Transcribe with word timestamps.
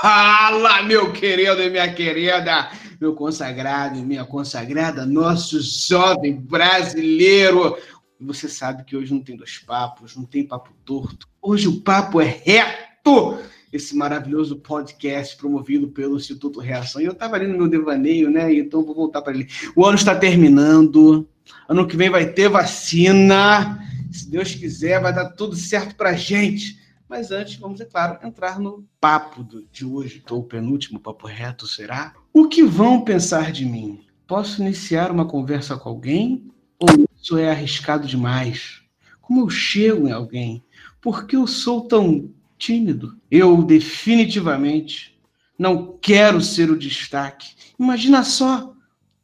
Fala, 0.00 0.82
meu 0.82 1.12
querido 1.12 1.62
e 1.62 1.68
minha 1.68 1.92
querida, 1.92 2.70
meu 2.98 3.12
consagrado 3.12 3.98
e 3.98 4.02
minha 4.02 4.24
consagrada, 4.24 5.04
nosso 5.04 5.60
jovem 5.60 6.40
brasileiro. 6.40 7.76
Você 8.18 8.48
sabe 8.48 8.82
que 8.84 8.96
hoje 8.96 9.12
não 9.12 9.20
tem 9.20 9.36
dois 9.36 9.58
papos, 9.58 10.16
não 10.16 10.24
tem 10.24 10.42
papo 10.42 10.70
torto. 10.86 11.28
Hoje 11.42 11.68
o 11.68 11.82
papo 11.82 12.18
é 12.18 12.40
reto. 12.42 13.40
Esse 13.70 13.94
maravilhoso 13.94 14.56
podcast 14.56 15.36
promovido 15.36 15.88
pelo 15.88 16.16
Instituto 16.16 16.60
Reação. 16.60 17.02
E 17.02 17.04
eu 17.04 17.12
estava 17.12 17.36
ali 17.36 17.46
no 17.46 17.58
meu 17.58 17.68
devaneio, 17.68 18.30
né? 18.30 18.50
Então 18.54 18.82
vou 18.82 18.94
voltar 18.94 19.20
para 19.20 19.34
ele. 19.34 19.48
O 19.76 19.84
ano 19.84 19.96
está 19.96 20.14
terminando. 20.14 21.28
Ano 21.68 21.86
que 21.86 21.96
vem 21.96 22.08
vai 22.08 22.32
ter 22.32 22.48
vacina. 22.48 23.78
Se 24.10 24.30
Deus 24.30 24.54
quiser, 24.54 24.98
vai 24.98 25.12
dar 25.12 25.28
tudo 25.32 25.54
certo 25.54 25.94
para 25.94 26.14
gente. 26.14 26.80
Mas 27.10 27.32
antes, 27.32 27.56
vamos, 27.56 27.80
é 27.80 27.84
claro, 27.84 28.24
entrar 28.24 28.60
no 28.60 28.86
papo 29.00 29.44
de 29.72 29.84
hoje, 29.84 30.22
o 30.30 30.44
penúltimo 30.44 31.00
papo 31.00 31.26
reto 31.26 31.66
será. 31.66 32.14
O 32.32 32.46
que 32.46 32.62
vão 32.62 33.02
pensar 33.02 33.50
de 33.50 33.64
mim? 33.64 34.06
Posso 34.28 34.62
iniciar 34.62 35.10
uma 35.10 35.26
conversa 35.26 35.76
com 35.76 35.88
alguém? 35.88 36.48
Ou 36.78 37.04
isso 37.20 37.36
é 37.36 37.50
arriscado 37.50 38.06
demais? 38.06 38.82
Como 39.20 39.40
eu 39.40 39.50
chego 39.50 40.06
em 40.06 40.12
alguém? 40.12 40.64
Por 41.00 41.26
que 41.26 41.34
eu 41.34 41.48
sou 41.48 41.80
tão 41.88 42.30
tímido? 42.56 43.18
Eu 43.28 43.60
definitivamente 43.64 45.18
não 45.58 45.98
quero 46.00 46.40
ser 46.40 46.70
o 46.70 46.78
destaque. 46.78 47.56
Imagina 47.76 48.22
só, 48.22 48.72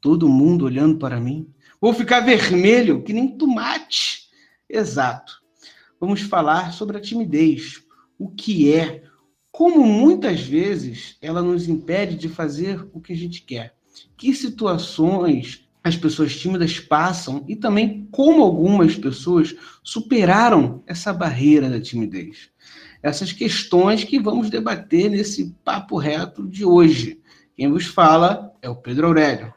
todo 0.00 0.28
mundo 0.28 0.64
olhando 0.64 0.98
para 0.98 1.20
mim. 1.20 1.48
Vou 1.80 1.94
ficar 1.94 2.18
vermelho 2.18 3.04
que 3.04 3.12
nem 3.12 3.28
tomate. 3.28 4.28
Exato 4.68 5.45
vamos 6.00 6.22
falar 6.22 6.72
sobre 6.72 6.96
a 6.96 7.00
timidez, 7.00 7.82
o 8.18 8.28
que 8.28 8.72
é, 8.72 9.02
como 9.50 9.86
muitas 9.86 10.40
vezes 10.40 11.16
ela 11.20 11.42
nos 11.42 11.68
impede 11.68 12.16
de 12.16 12.28
fazer 12.28 12.86
o 12.92 13.00
que 13.00 13.12
a 13.12 13.16
gente 13.16 13.42
quer, 13.42 13.74
que 14.16 14.34
situações 14.34 15.66
as 15.82 15.96
pessoas 15.96 16.36
tímidas 16.36 16.80
passam 16.80 17.44
e 17.46 17.54
também 17.54 18.08
como 18.10 18.42
algumas 18.42 18.96
pessoas 18.96 19.54
superaram 19.84 20.82
essa 20.84 21.12
barreira 21.12 21.70
da 21.70 21.80
timidez. 21.80 22.50
Essas 23.00 23.32
questões 23.32 24.02
que 24.02 24.18
vamos 24.18 24.50
debater 24.50 25.08
nesse 25.08 25.54
papo 25.64 25.96
reto 25.96 26.44
de 26.44 26.64
hoje. 26.64 27.20
Quem 27.54 27.70
vos 27.70 27.86
fala 27.86 28.52
é 28.60 28.68
o 28.68 28.74
Pedro 28.74 29.06
Aurélio 29.06 29.54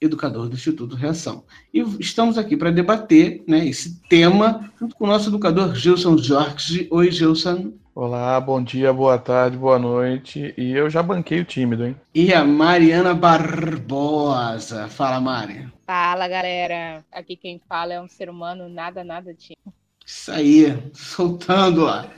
educador 0.00 0.48
do 0.48 0.54
Instituto 0.54 0.96
Reação. 0.96 1.44
E 1.72 1.80
estamos 2.00 2.38
aqui 2.38 2.56
para 2.56 2.70
debater 2.70 3.42
né, 3.46 3.66
esse 3.66 4.00
tema 4.08 4.72
junto 4.80 4.96
com 4.96 5.04
o 5.04 5.08
nosso 5.08 5.28
educador 5.28 5.74
Gilson 5.74 6.16
Jorge. 6.16 6.88
Oi, 6.90 7.10
Gilson. 7.10 7.72
Olá, 7.94 8.40
bom 8.40 8.62
dia, 8.62 8.92
boa 8.92 9.18
tarde, 9.18 9.58
boa 9.58 9.78
noite. 9.78 10.54
E 10.56 10.72
eu 10.72 10.88
já 10.88 11.02
banquei 11.02 11.40
o 11.40 11.44
tímido, 11.44 11.84
hein? 11.84 11.96
E 12.14 12.32
a 12.32 12.44
Mariana 12.44 13.12
Barbosa. 13.12 14.88
Fala, 14.88 15.20
Mari. 15.20 15.68
Fala, 15.86 16.26
galera. 16.26 17.04
Aqui 17.12 17.36
quem 17.36 17.60
fala 17.68 17.92
é 17.92 18.00
um 18.00 18.08
ser 18.08 18.30
humano 18.30 18.68
nada, 18.68 19.04
nada 19.04 19.34
tímido. 19.34 19.74
Isso 20.06 20.32
aí, 20.32 20.82
soltando 20.94 21.82
lá. 21.82 22.08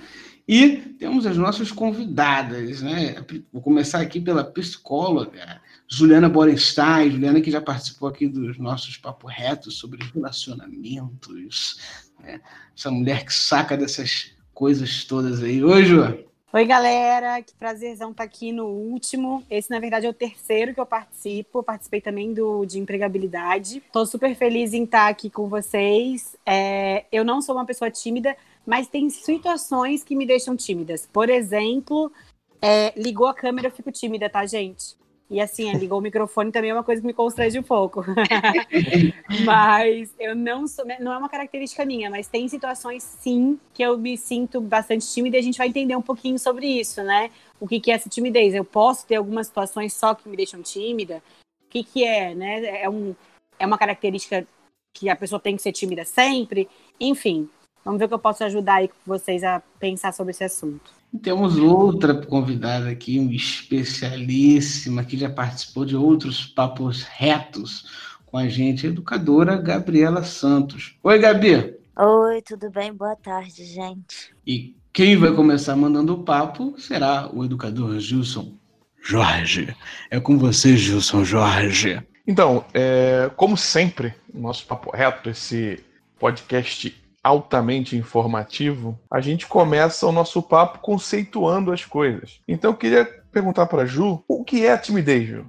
E 0.47 0.76
temos 0.98 1.25
as 1.25 1.36
nossas 1.36 1.70
convidadas, 1.70 2.82
né? 2.82 3.14
Vou 3.53 3.62
começar 3.62 4.00
aqui 4.00 4.20
pela 4.20 4.42
psicóloga 4.42 5.60
Juliana 5.88 6.28
Borenstein, 6.28 7.10
Juliana 7.10 7.41
que 7.41 7.50
já 7.50 7.60
participou 7.60 8.08
aqui 8.08 8.26
dos 8.26 8.58
nossos 8.58 8.97
papos 8.97 9.32
retos 9.32 9.78
sobre 9.78 10.04
relacionamentos, 10.12 11.78
né? 12.19 12.41
essa 12.76 12.91
mulher 12.91 13.25
que 13.25 13.32
saca 13.32 13.76
dessas 13.76 14.32
coisas 14.54 15.04
todas 15.04 15.42
aí. 15.42 15.62
Oi, 15.62 15.84
Ju. 15.84 16.32
Oi, 16.54 16.66
galera, 16.66 17.41
que 17.41 17.54
prazerzão 17.54 18.10
estar 18.10 18.25
tá 18.25 18.28
aqui 18.28 18.52
no 18.52 18.66
último. 18.66 19.42
Esse, 19.50 19.70
na 19.70 19.81
verdade, 19.81 20.04
é 20.04 20.10
o 20.10 20.12
terceiro 20.12 20.75
que 20.75 20.81
eu 20.81 20.84
participo. 20.84 21.60
Eu 21.60 21.62
participei 21.62 22.00
também 22.00 22.34
do 22.34 22.66
de 22.66 22.78
empregabilidade. 22.78 23.78
Estou 23.78 24.04
super 24.04 24.34
feliz 24.34 24.75
em 24.75 24.84
estar 24.84 25.08
aqui 25.08 25.31
com 25.31 25.48
vocês. 25.48 26.36
É, 26.44 27.06
eu 27.10 27.25
não 27.25 27.41
sou 27.41 27.54
uma 27.54 27.64
pessoa 27.64 27.91
tímida, 27.91 28.36
mas 28.66 28.88
tem 28.88 29.08
situações 29.10 30.02
que 30.02 30.14
me 30.14 30.26
deixam 30.26 30.56
tímidas. 30.56 31.08
Por 31.12 31.28
exemplo, 31.28 32.12
é, 32.60 32.92
ligou 32.96 33.26
a 33.26 33.34
câmera, 33.34 33.68
eu 33.68 33.72
fico 33.72 33.90
tímida, 33.90 34.30
tá, 34.30 34.46
gente? 34.46 34.96
E 35.32 35.40
assim, 35.40 35.70
é, 35.70 35.72
ligou 35.72 35.98
o 35.98 36.02
microfone 36.02 36.52
também 36.52 36.70
é 36.70 36.74
uma 36.74 36.84
coisa 36.84 37.00
que 37.00 37.06
me 37.06 37.14
constrange 37.14 37.58
um 37.58 37.62
pouco. 37.62 38.04
mas 39.46 40.14
eu 40.20 40.36
não 40.36 40.68
sou, 40.68 40.84
não 41.00 41.10
é 41.10 41.16
uma 41.16 41.28
característica 41.28 41.86
minha, 41.86 42.10
mas 42.10 42.28
tem 42.28 42.46
situações 42.48 43.02
sim 43.02 43.58
que 43.72 43.82
eu 43.82 43.96
me 43.96 44.18
sinto 44.18 44.60
bastante 44.60 45.10
tímida 45.10 45.38
e 45.38 45.40
a 45.40 45.42
gente 45.42 45.56
vai 45.56 45.68
entender 45.68 45.96
um 45.96 46.02
pouquinho 46.02 46.38
sobre 46.38 46.66
isso, 46.66 47.02
né? 47.02 47.30
O 47.58 47.66
que, 47.66 47.80
que 47.80 47.90
é 47.90 47.94
essa 47.94 48.10
timidez? 48.10 48.54
Eu 48.54 48.64
posso 48.64 49.06
ter 49.06 49.14
algumas 49.16 49.46
situações 49.46 49.94
só 49.94 50.14
que 50.14 50.28
me 50.28 50.36
deixam 50.36 50.60
tímida? 50.60 51.22
O 51.64 51.70
que, 51.70 51.82
que 51.82 52.04
é, 52.04 52.34
né? 52.34 52.82
É, 52.82 52.90
um, 52.90 53.14
é 53.58 53.66
uma 53.66 53.78
característica 53.78 54.46
que 54.92 55.08
a 55.08 55.16
pessoa 55.16 55.40
tem 55.40 55.56
que 55.56 55.62
ser 55.62 55.72
tímida 55.72 56.04
sempre? 56.04 56.68
Enfim, 57.00 57.48
vamos 57.84 57.98
ver 57.98 58.06
o 58.06 58.09
que 58.09 58.15
eu 58.15 58.19
posso 58.19 58.44
ajudar 58.44 58.76
aí 58.76 58.91
vocês 59.06 59.43
a 59.44 59.62
pensar 59.78 60.12
sobre 60.12 60.31
esse 60.31 60.44
assunto. 60.44 60.91
Temos 61.22 61.59
outra 61.59 62.15
convidada 62.15 62.88
aqui, 62.88 63.19
uma 63.19 63.34
especialíssima, 63.34 65.04
que 65.04 65.19
já 65.19 65.28
participou 65.28 65.84
de 65.84 65.94
outros 65.94 66.47
papos 66.47 67.03
retos 67.03 67.84
com 68.25 68.38
a 68.38 68.48
gente, 68.48 68.87
a 68.87 68.91
educadora 68.91 69.56
Gabriela 69.56 70.25
Santos. 70.25 70.97
Oi, 71.03 71.19
Gabi. 71.19 71.76
Oi, 71.98 72.41
tudo 72.41 72.70
bem? 72.70 72.94
Boa 72.94 73.15
tarde, 73.15 73.62
gente. 73.62 74.34
E 74.47 74.75
quem 74.91 75.16
vai 75.16 75.32
começar 75.32 75.76
mandando 75.76 76.14
o 76.14 76.25
papo 76.25 76.75
será 76.78 77.31
o 77.31 77.44
educador 77.44 77.99
Gilson 78.00 78.54
Jorge. 79.03 79.76
É 80.10 80.19
com 80.19 80.38
você, 80.38 80.76
Gilson 80.78 81.25
Jorge. 81.25 82.03
Então, 82.26 82.64
é, 82.72 83.31
como 83.37 83.56
sempre, 83.56 84.14
o 84.32 84.41
nosso 84.41 84.64
papo 84.66 84.91
reto, 84.91 85.28
esse 85.28 85.84
podcast 86.19 87.01
altamente 87.22 87.96
informativo, 87.96 88.98
a 89.10 89.20
gente 89.20 89.46
começa 89.46 90.06
o 90.06 90.12
nosso 90.12 90.42
papo 90.42 90.80
conceituando 90.80 91.72
as 91.72 91.84
coisas. 91.84 92.40
Então 92.48 92.70
eu 92.72 92.76
queria 92.76 93.04
perguntar 93.30 93.66
para 93.66 93.86
Ju, 93.86 94.22
o 94.26 94.44
que 94.44 94.66
é 94.66 94.72
a 94.72 94.78
timidez, 94.78 95.28
Ju? 95.28 95.46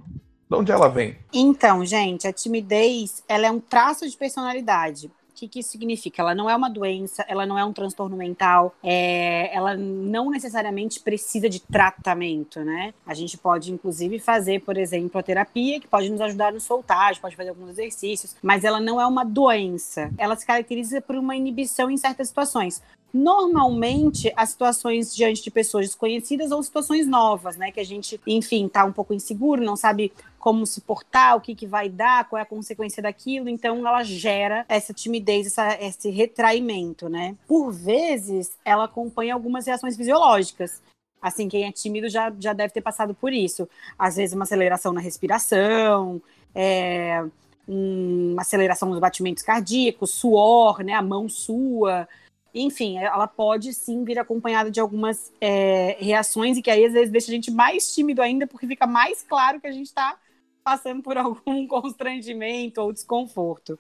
De 0.50 0.56
onde 0.56 0.72
ela 0.72 0.88
vem? 0.88 1.18
Então, 1.34 1.84
gente, 1.84 2.28
a 2.28 2.34
timidez, 2.34 3.24
ela 3.28 3.48
é 3.48 3.52
um 3.52 3.60
traço 3.60 4.08
de 4.08 4.16
personalidade. 4.16 5.12
O 5.34 5.36
que, 5.36 5.48
que 5.48 5.60
isso 5.62 5.72
significa? 5.72 6.22
Ela 6.22 6.36
não 6.36 6.48
é 6.48 6.56
uma 6.56 6.70
doença, 6.70 7.26
ela 7.28 7.44
não 7.44 7.58
é 7.58 7.66
um 7.66 7.74
transtorno 7.74 8.16
mental, 8.16 8.76
é, 8.84 9.50
ela 9.52 9.76
não 9.76 10.30
necessariamente 10.30 11.00
precisa 11.00 11.50
de 11.50 11.60
tratamento, 11.60 12.60
né? 12.64 12.94
A 13.04 13.16
gente 13.16 13.36
pode, 13.36 13.72
inclusive, 13.72 14.20
fazer, 14.20 14.62
por 14.62 14.78
exemplo, 14.78 15.20
a 15.20 15.24
terapia, 15.24 15.80
que 15.80 15.88
pode 15.88 16.08
nos 16.12 16.22
ajudar 16.22 16.54
soltar, 16.62 17.10
a 17.10 17.14
gente 17.14 17.22
pode 17.22 17.36
fazer 17.36 17.50
alguns 17.50 17.72
exercícios, 17.72 18.36
mas 18.44 18.64
ela 18.64 18.80
não 18.80 19.02
é 19.02 19.08
uma 19.08 19.26
doença. 19.26 20.12
Ela 20.20 20.36
se 20.36 20.46
caracteriza 20.46 21.02
por 21.02 21.16
uma 21.16 21.36
inibição 21.36 21.90
em 21.90 21.98
certas 21.98 22.28
situações. 22.28 22.80
Normalmente, 23.14 24.34
as 24.36 24.50
situações 24.50 25.16
diante 25.16 25.44
de 25.44 25.52
pessoas 25.52 25.86
desconhecidas 25.86 26.52
ou 26.52 26.64
situações 26.64 27.06
novas, 27.06 27.56
né? 27.56 27.72
Que 27.72 27.80
a 27.80 27.84
gente, 27.84 28.20
enfim, 28.26 28.68
tá 28.68 28.84
um 28.84 28.92
pouco 28.92 29.14
inseguro, 29.14 29.64
não 29.64 29.76
sabe 29.76 30.12
como 30.40 30.66
se 30.66 30.82
portar, 30.82 31.38
o 31.38 31.42
que, 31.42 31.54
que 31.54 31.68
vai 31.68 31.90
dar, 31.90 32.28
qual 32.28 32.40
é 32.40 32.42
a 32.42 32.46
consequência 32.46 33.04
daquilo. 33.04 33.48
Então, 33.48 33.88
ela 33.88 34.02
gera 34.02 34.66
essa 34.68 34.92
timidez, 34.92 35.46
essa, 35.46 35.78
esse 35.80 36.10
retraimento, 36.10 37.08
né? 37.08 37.36
Por 37.48 37.72
vezes, 37.72 38.58
ela 38.66 38.86
acompanha 38.86 39.36
algumas 39.36 39.68
reações 39.68 39.96
fisiológicas. 39.96 40.82
Assim, 41.22 41.48
quem 41.48 41.66
é 41.66 41.72
tímido 41.72 42.10
já, 42.10 42.34
já 42.40 42.52
deve 42.52 42.74
ter 42.74 42.82
passado 42.82 43.14
por 43.14 43.32
isso. 43.32 43.70
Às 43.98 44.16
vezes, 44.16 44.34
uma 44.34 44.44
aceleração 44.44 44.92
na 44.92 45.00
respiração, 45.00 46.20
é, 46.56 47.24
uma 47.68 48.42
aceleração 48.42 48.90
nos 48.90 49.00
batimentos 49.00 49.44
cardíacos, 49.44 50.10
suor, 50.10 50.84
né? 50.84 50.94
A 50.94 51.02
mão 51.04 51.30
sua 51.30 52.08
enfim, 52.54 52.98
ela 52.98 53.28
pode 53.28 53.74
sim 53.74 54.04
vir 54.04 54.20
acompanhada 54.20 54.70
de 54.70 54.80
algumas 54.80 55.34
é, 55.42 55.98
reações 56.00 56.58
e 56.58 56.62
que 56.62 56.70
aí 56.70 56.86
às 56.86 56.94
vezes 56.94 57.12
deixa 57.12 57.32
a 57.32 57.36
gente 57.36 57.50
mais 57.50 57.94
tímido 57.94 58.22
ainda, 58.22 58.46
porque 58.46 58.68
fica 58.68 58.86
mais 58.86 59.24
claro 59.24 59.60
que 59.60 59.68
a 59.68 59.72
gente 59.72 59.88
está 59.88 60.18
passando 60.64 61.02
por 61.02 61.18
algum 61.18 61.68
constrangimento 61.68 62.82
ou 62.82 62.94
desconforto. 62.94 63.78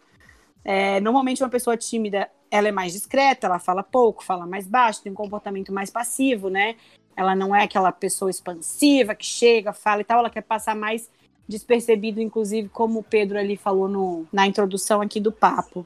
É, 0.65 0.99
normalmente 1.01 1.43
uma 1.43 1.49
pessoa 1.49 1.77
tímida, 1.77 2.29
ela 2.49 2.67
é 2.67 2.71
mais 2.71 2.93
discreta, 2.93 3.47
ela 3.47 3.59
fala 3.59 3.83
pouco, 3.83 4.23
fala 4.23 4.47
mais 4.47 4.67
baixo, 4.67 5.03
tem 5.03 5.11
um 5.11 5.15
comportamento 5.15 5.71
mais 5.71 5.89
passivo, 5.89 6.49
né? 6.49 6.75
Ela 7.15 7.35
não 7.35 7.55
é 7.55 7.63
aquela 7.63 7.91
pessoa 7.91 8.31
expansiva 8.31 9.13
que 9.13 9.25
chega, 9.25 9.71
fala 9.73 10.01
e 10.01 10.03
tal, 10.03 10.19
ela 10.19 10.29
quer 10.29 10.41
passar 10.41 10.75
mais 10.75 11.11
despercebido, 11.47 12.21
inclusive, 12.21 12.69
como 12.69 12.99
o 12.99 13.03
Pedro 13.03 13.37
ali 13.37 13.57
falou 13.57 13.87
no, 13.87 14.25
na 14.31 14.47
introdução 14.47 15.01
aqui 15.01 15.19
do 15.19 15.31
papo. 15.31 15.85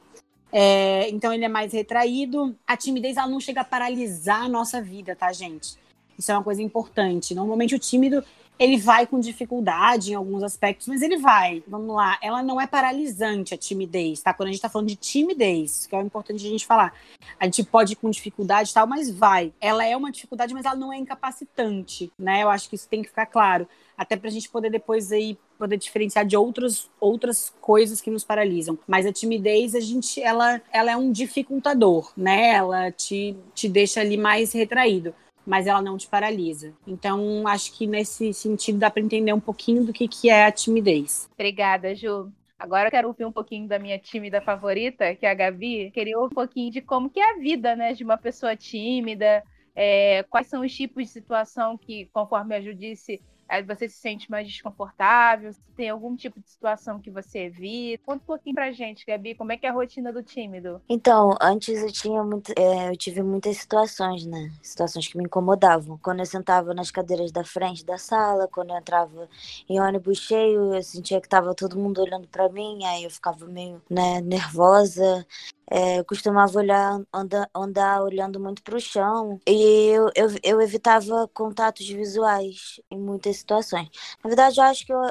É, 0.51 1.09
então 1.09 1.33
ele 1.33 1.45
é 1.45 1.49
mais 1.49 1.73
retraído. 1.73 2.55
A 2.65 2.77
timidez 2.77 3.17
ela 3.17 3.27
não 3.27 3.39
chega 3.39 3.61
a 3.61 3.65
paralisar 3.65 4.43
a 4.43 4.49
nossa 4.49 4.81
vida, 4.81 5.15
tá, 5.15 5.31
gente? 5.31 5.77
Isso 6.17 6.31
é 6.31 6.35
uma 6.35 6.43
coisa 6.43 6.61
importante. 6.61 7.35
Normalmente 7.35 7.75
o 7.75 7.79
tímido 7.79 8.23
ele 8.59 8.77
vai 8.77 9.05
com 9.05 9.19
dificuldade 9.19 10.11
em 10.11 10.15
alguns 10.15 10.41
aspectos, 10.41 10.87
mas 10.87 11.01
ele 11.01 11.17
vai. 11.17 11.63
Vamos 11.67 11.95
lá. 11.95 12.17
Ela 12.21 12.41
não 12.41 12.59
é 12.59 12.65
paralisante 12.65 13.53
a 13.53 13.57
timidez, 13.57 14.21
tá? 14.21 14.33
Quando 14.33 14.49
a 14.49 14.51
gente 14.51 14.61
tá 14.61 14.69
falando 14.69 14.87
de 14.87 14.95
timidez, 14.95 15.85
que 15.85 15.95
é 15.95 15.99
o 15.99 16.01
importante 16.01 16.45
a 16.45 16.49
gente 16.49 16.65
falar. 16.65 16.93
A 17.39 17.45
gente 17.45 17.63
pode 17.63 17.93
ir 17.93 17.97
com 17.97 18.09
dificuldade 18.09 18.71
e 18.71 18.73
tal, 18.73 18.87
mas 18.87 19.11
vai. 19.11 19.53
Ela 19.61 19.85
é 19.85 19.95
uma 19.95 20.11
dificuldade, 20.11 20.53
mas 20.53 20.65
ela 20.65 20.75
não 20.75 20.91
é 20.91 20.97
incapacitante, 20.97 22.11
né? 22.17 22.41
Eu 22.43 22.49
acho 22.49 22.67
que 22.67 22.75
isso 22.75 22.89
tem 22.89 23.03
que 23.03 23.09
ficar 23.09 23.27
claro. 23.27 23.67
Até 23.97 24.15
pra 24.15 24.29
gente 24.29 24.49
poder 24.49 24.69
depois 24.69 25.11
aí 25.11 25.37
poder 25.57 25.77
diferenciar 25.77 26.25
de 26.25 26.37
outras, 26.37 26.89
outras 26.99 27.53
coisas 27.59 27.99
que 27.99 28.11
nos 28.11 28.23
paralisam. 28.23 28.77
Mas 28.87 29.05
a 29.05 29.11
timidez, 29.11 29.73
a 29.73 29.79
gente, 29.79 30.21
ela, 30.21 30.61
ela 30.71 30.91
é 30.91 30.95
um 30.95 31.11
dificultador, 31.11 32.11
né? 32.15 32.51
Ela 32.51 32.91
te, 32.91 33.35
te 33.55 33.67
deixa 33.67 34.01
ali 34.01 34.17
mais 34.17 34.53
retraído 34.53 35.13
mas 35.47 35.65
ela 35.65 35.81
não 35.81 35.97
te 35.97 36.05
paralisa. 36.07 36.73
Então, 36.85 37.47
acho 37.47 37.71
que 37.71 37.87
nesse 37.87 38.33
sentido 38.33 38.79
dá 38.79 38.91
para 38.91 39.01
entender 39.01 39.31
um 39.31 39.39
pouquinho 39.39 39.85
do 39.85 39.93
que, 39.93 40.05
que 40.05 40.29
é 40.29 40.45
a 40.45 40.51
timidez. 40.51 41.29
Obrigada, 41.33 41.95
Ju. 41.95 42.29
Agora 42.59 42.87
eu 42.87 42.91
quero 42.91 43.07
ouvir 43.07 43.23
um 43.23 43.31
pouquinho 43.31 43.67
da 43.67 43.79
minha 43.79 43.97
tímida 43.97 44.41
favorita, 44.41 45.15
que 45.15 45.25
é 45.25 45.31
a 45.31 45.33
Gabi. 45.33 45.89
Queria 45.91 46.17
ouvir 46.17 46.33
um 46.33 46.35
pouquinho 46.35 46.71
de 46.71 46.81
como 46.81 47.09
que 47.09 47.19
é 47.19 47.31
a 47.31 47.37
vida, 47.37 47.75
né, 47.75 47.93
de 47.93 48.03
uma 48.03 48.17
pessoa 48.17 48.55
tímida, 48.55 49.41
é, 49.75 50.23
quais 50.23 50.47
são 50.47 50.65
os 50.65 50.75
tipos 50.75 51.03
de 51.03 51.09
situação 51.09 51.77
que, 51.77 52.09
conforme 52.11 52.55
a 52.55 52.61
Ju 52.61 52.73
disse, 52.73 53.21
você 53.65 53.87
se 53.87 53.97
sente 53.97 54.29
mais 54.29 54.47
desconfortável? 54.47 55.51
Se 55.53 55.59
tem 55.75 55.89
algum 55.89 56.15
tipo 56.15 56.39
de 56.39 56.49
situação 56.49 56.99
que 56.99 57.09
você 57.09 57.45
evita? 57.45 58.03
Conta 58.05 58.23
um 58.23 58.27
pouquinho 58.27 58.55
pra 58.55 58.71
gente, 58.71 59.05
Gabi, 59.05 59.35
como 59.35 59.51
é 59.51 59.57
que 59.57 59.65
é 59.65 59.69
a 59.69 59.73
rotina 59.73 60.11
do 60.11 60.23
tímido? 60.23 60.81
Então, 60.89 61.35
antes 61.41 61.81
eu 61.81 61.91
tinha 61.91 62.23
muito, 62.23 62.51
é, 62.57 62.89
eu 62.89 62.97
tive 62.97 63.21
muitas 63.21 63.57
situações, 63.57 64.25
né? 64.25 64.51
Situações 64.61 65.07
que 65.07 65.17
me 65.17 65.23
incomodavam. 65.23 65.97
Quando 65.97 66.19
eu 66.19 66.25
sentava 66.25 66.73
nas 66.73 66.91
cadeiras 66.91 67.31
da 67.31 67.43
frente 67.43 67.85
da 67.85 67.97
sala, 67.97 68.47
quando 68.47 68.71
eu 68.71 68.77
entrava 68.77 69.29
em 69.69 69.79
ônibus 69.79 70.19
cheio, 70.19 70.73
eu 70.73 70.83
sentia 70.83 71.21
que 71.21 71.29
tava 71.29 71.53
todo 71.53 71.79
mundo 71.79 72.01
olhando 72.01 72.27
para 72.27 72.49
mim, 72.49 72.83
aí 72.85 73.03
eu 73.03 73.09
ficava 73.09 73.45
meio, 73.45 73.81
né, 73.89 74.21
nervosa. 74.21 75.25
É, 75.69 75.99
eu 75.99 76.05
costumava 76.05 76.57
olhar, 76.57 77.01
andar, 77.13 77.49
andar 77.53 78.01
olhando 78.01 78.39
muito 78.39 78.63
para 78.63 78.77
o 78.77 78.79
chão 78.79 79.39
e 79.45 79.89
eu, 79.89 80.09
eu, 80.15 80.27
eu, 80.41 80.61
evitava 80.61 81.27
contatos 81.33 81.87
visuais 81.89 82.79
em 82.89 82.97
muitas 82.97 83.37
situações. 83.37 83.89
Na 84.23 84.29
verdade, 84.29 84.59
eu 84.59 84.63
acho 84.63 84.85
que 84.85 84.93
eu, 84.93 85.01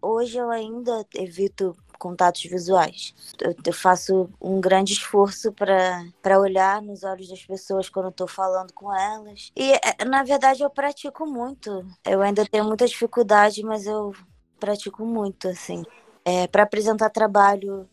hoje 0.00 0.38
eu 0.38 0.50
ainda 0.50 1.04
evito 1.14 1.76
contatos 1.98 2.44
visuais. 2.44 3.14
Eu, 3.40 3.54
eu 3.64 3.72
faço 3.72 4.28
um 4.40 4.60
grande 4.60 4.92
esforço 4.92 5.52
para 5.52 6.38
olhar 6.38 6.82
nos 6.82 7.02
olhos 7.02 7.28
das 7.28 7.44
pessoas 7.44 7.88
quando 7.88 8.10
estou 8.10 8.28
falando 8.28 8.72
com 8.72 8.94
elas. 8.94 9.50
E, 9.56 9.72
é, 9.72 10.04
na 10.04 10.22
verdade, 10.22 10.62
eu 10.62 10.70
pratico 10.70 11.26
muito. 11.26 11.84
Eu 12.04 12.22
ainda 12.22 12.44
tenho 12.46 12.64
muita 12.64 12.86
dificuldade, 12.86 13.62
mas 13.62 13.86
eu 13.86 14.12
pratico 14.60 15.04
muito, 15.04 15.48
assim. 15.48 15.82
É, 16.24 16.46
para 16.46 16.62
apresentar 16.62 17.10
trabalho 17.10 17.88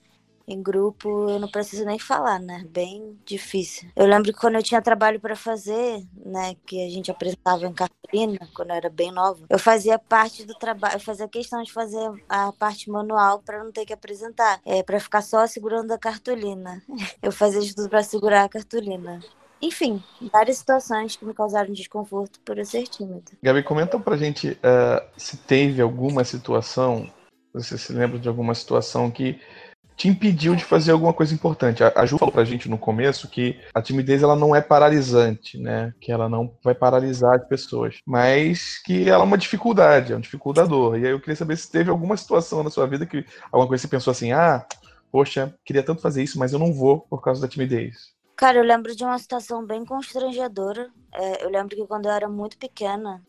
em 0.47 0.61
grupo 0.61 1.29
eu 1.29 1.39
não 1.39 1.47
preciso 1.47 1.85
nem 1.85 1.99
falar, 1.99 2.39
né? 2.39 2.65
Bem 2.69 3.17
difícil. 3.25 3.89
Eu 3.95 4.05
lembro 4.05 4.33
que 4.33 4.39
quando 4.39 4.55
eu 4.55 4.63
tinha 4.63 4.81
trabalho 4.81 5.19
para 5.19 5.35
fazer, 5.35 6.05
né, 6.25 6.55
que 6.65 6.85
a 6.85 6.89
gente 6.89 7.11
apresentava 7.11 7.65
em 7.65 7.73
cartolina, 7.73 8.39
quando 8.53 8.69
eu 8.69 8.75
era 8.75 8.89
bem 8.89 9.11
nova, 9.11 9.45
eu 9.49 9.59
fazia 9.59 9.97
parte 9.97 10.45
do 10.45 10.53
trabalho, 10.55 10.95
eu 10.95 10.99
fazia 10.99 11.27
questão 11.27 11.61
de 11.63 11.71
fazer 11.71 12.11
a 12.27 12.51
parte 12.53 12.89
manual 12.89 13.39
para 13.39 13.63
não 13.63 13.71
ter 13.71 13.85
que 13.85 13.93
apresentar, 13.93 14.59
é 14.65 14.83
para 14.83 14.99
ficar 14.99 15.21
só 15.21 15.45
segurando 15.47 15.91
a 15.91 15.97
cartolina. 15.97 16.81
Eu 17.21 17.31
fazia 17.31 17.61
de 17.61 17.75
tudo 17.75 17.89
para 17.89 18.03
segurar 18.03 18.43
a 18.43 18.49
cartolina. 18.49 19.19
Enfim, 19.61 20.01
várias 20.31 20.57
situações 20.57 21.15
que 21.15 21.23
me 21.23 21.33
causaram 21.33 21.71
desconforto 21.71 22.39
por 22.39 22.57
eu 22.57 22.65
ser 22.65 22.87
tímida. 22.87 23.31
Gabi, 23.43 23.61
comenta 23.61 23.99
pra 23.99 24.17
gente 24.17 24.49
uh, 24.51 25.07
se 25.15 25.37
teve 25.37 25.81
alguma 25.81 26.23
situação, 26.23 27.07
você 27.53 27.77
se 27.77 27.93
lembra 27.93 28.17
de 28.17 28.27
alguma 28.27 28.55
situação 28.55 29.11
que 29.11 29.39
te 29.95 30.07
impediu 30.07 30.55
de 30.55 30.63
fazer 30.63 30.91
alguma 30.91 31.13
coisa 31.13 31.33
importante. 31.33 31.83
A, 31.83 32.05
Ju 32.05 32.17
falou 32.17 32.33
pra 32.33 32.43
gente 32.43 32.69
no 32.69 32.77
começo 32.77 33.27
que 33.27 33.59
a 33.73 33.81
timidez 33.81 34.23
ela 34.23 34.35
não 34.35 34.55
é 34.55 34.61
paralisante, 34.61 35.57
né? 35.57 35.93
Que 35.99 36.11
ela 36.11 36.27
não 36.27 36.53
vai 36.63 36.73
paralisar 36.73 37.35
as 37.35 37.47
pessoas, 37.47 37.99
mas 38.05 38.81
que 38.83 39.09
ela 39.09 39.23
é 39.23 39.27
uma 39.27 39.37
dificuldade, 39.37 40.13
é 40.13 40.15
um 40.15 40.21
dificultador. 40.21 40.97
E 40.97 41.05
aí 41.05 41.11
eu 41.11 41.19
queria 41.19 41.35
saber 41.35 41.57
se 41.57 41.69
teve 41.69 41.89
alguma 41.89 42.17
situação 42.17 42.63
na 42.63 42.69
sua 42.69 42.87
vida 42.87 43.05
que 43.05 43.25
alguma 43.51 43.67
coisa 43.67 43.81
você 43.81 43.87
pensou 43.87 44.11
assim, 44.11 44.31
ah, 44.31 44.65
poxa, 45.11 45.53
queria 45.65 45.83
tanto 45.83 46.01
fazer 46.01 46.23
isso, 46.23 46.39
mas 46.39 46.53
eu 46.53 46.59
não 46.59 46.73
vou 46.73 47.01
por 47.01 47.21
causa 47.21 47.41
da 47.41 47.47
timidez. 47.47 48.11
Cara, 48.41 48.57
eu 48.57 48.63
lembro 48.63 48.95
de 48.95 49.03
uma 49.03 49.19
situação 49.19 49.63
bem 49.63 49.85
constrangedora. 49.85 50.89
É, 51.13 51.45
eu 51.45 51.49
lembro 51.51 51.75
que 51.75 51.85
quando 51.85 52.07
eu 52.07 52.11
era 52.11 52.27
muito 52.27 52.57
pequena, 52.57 53.21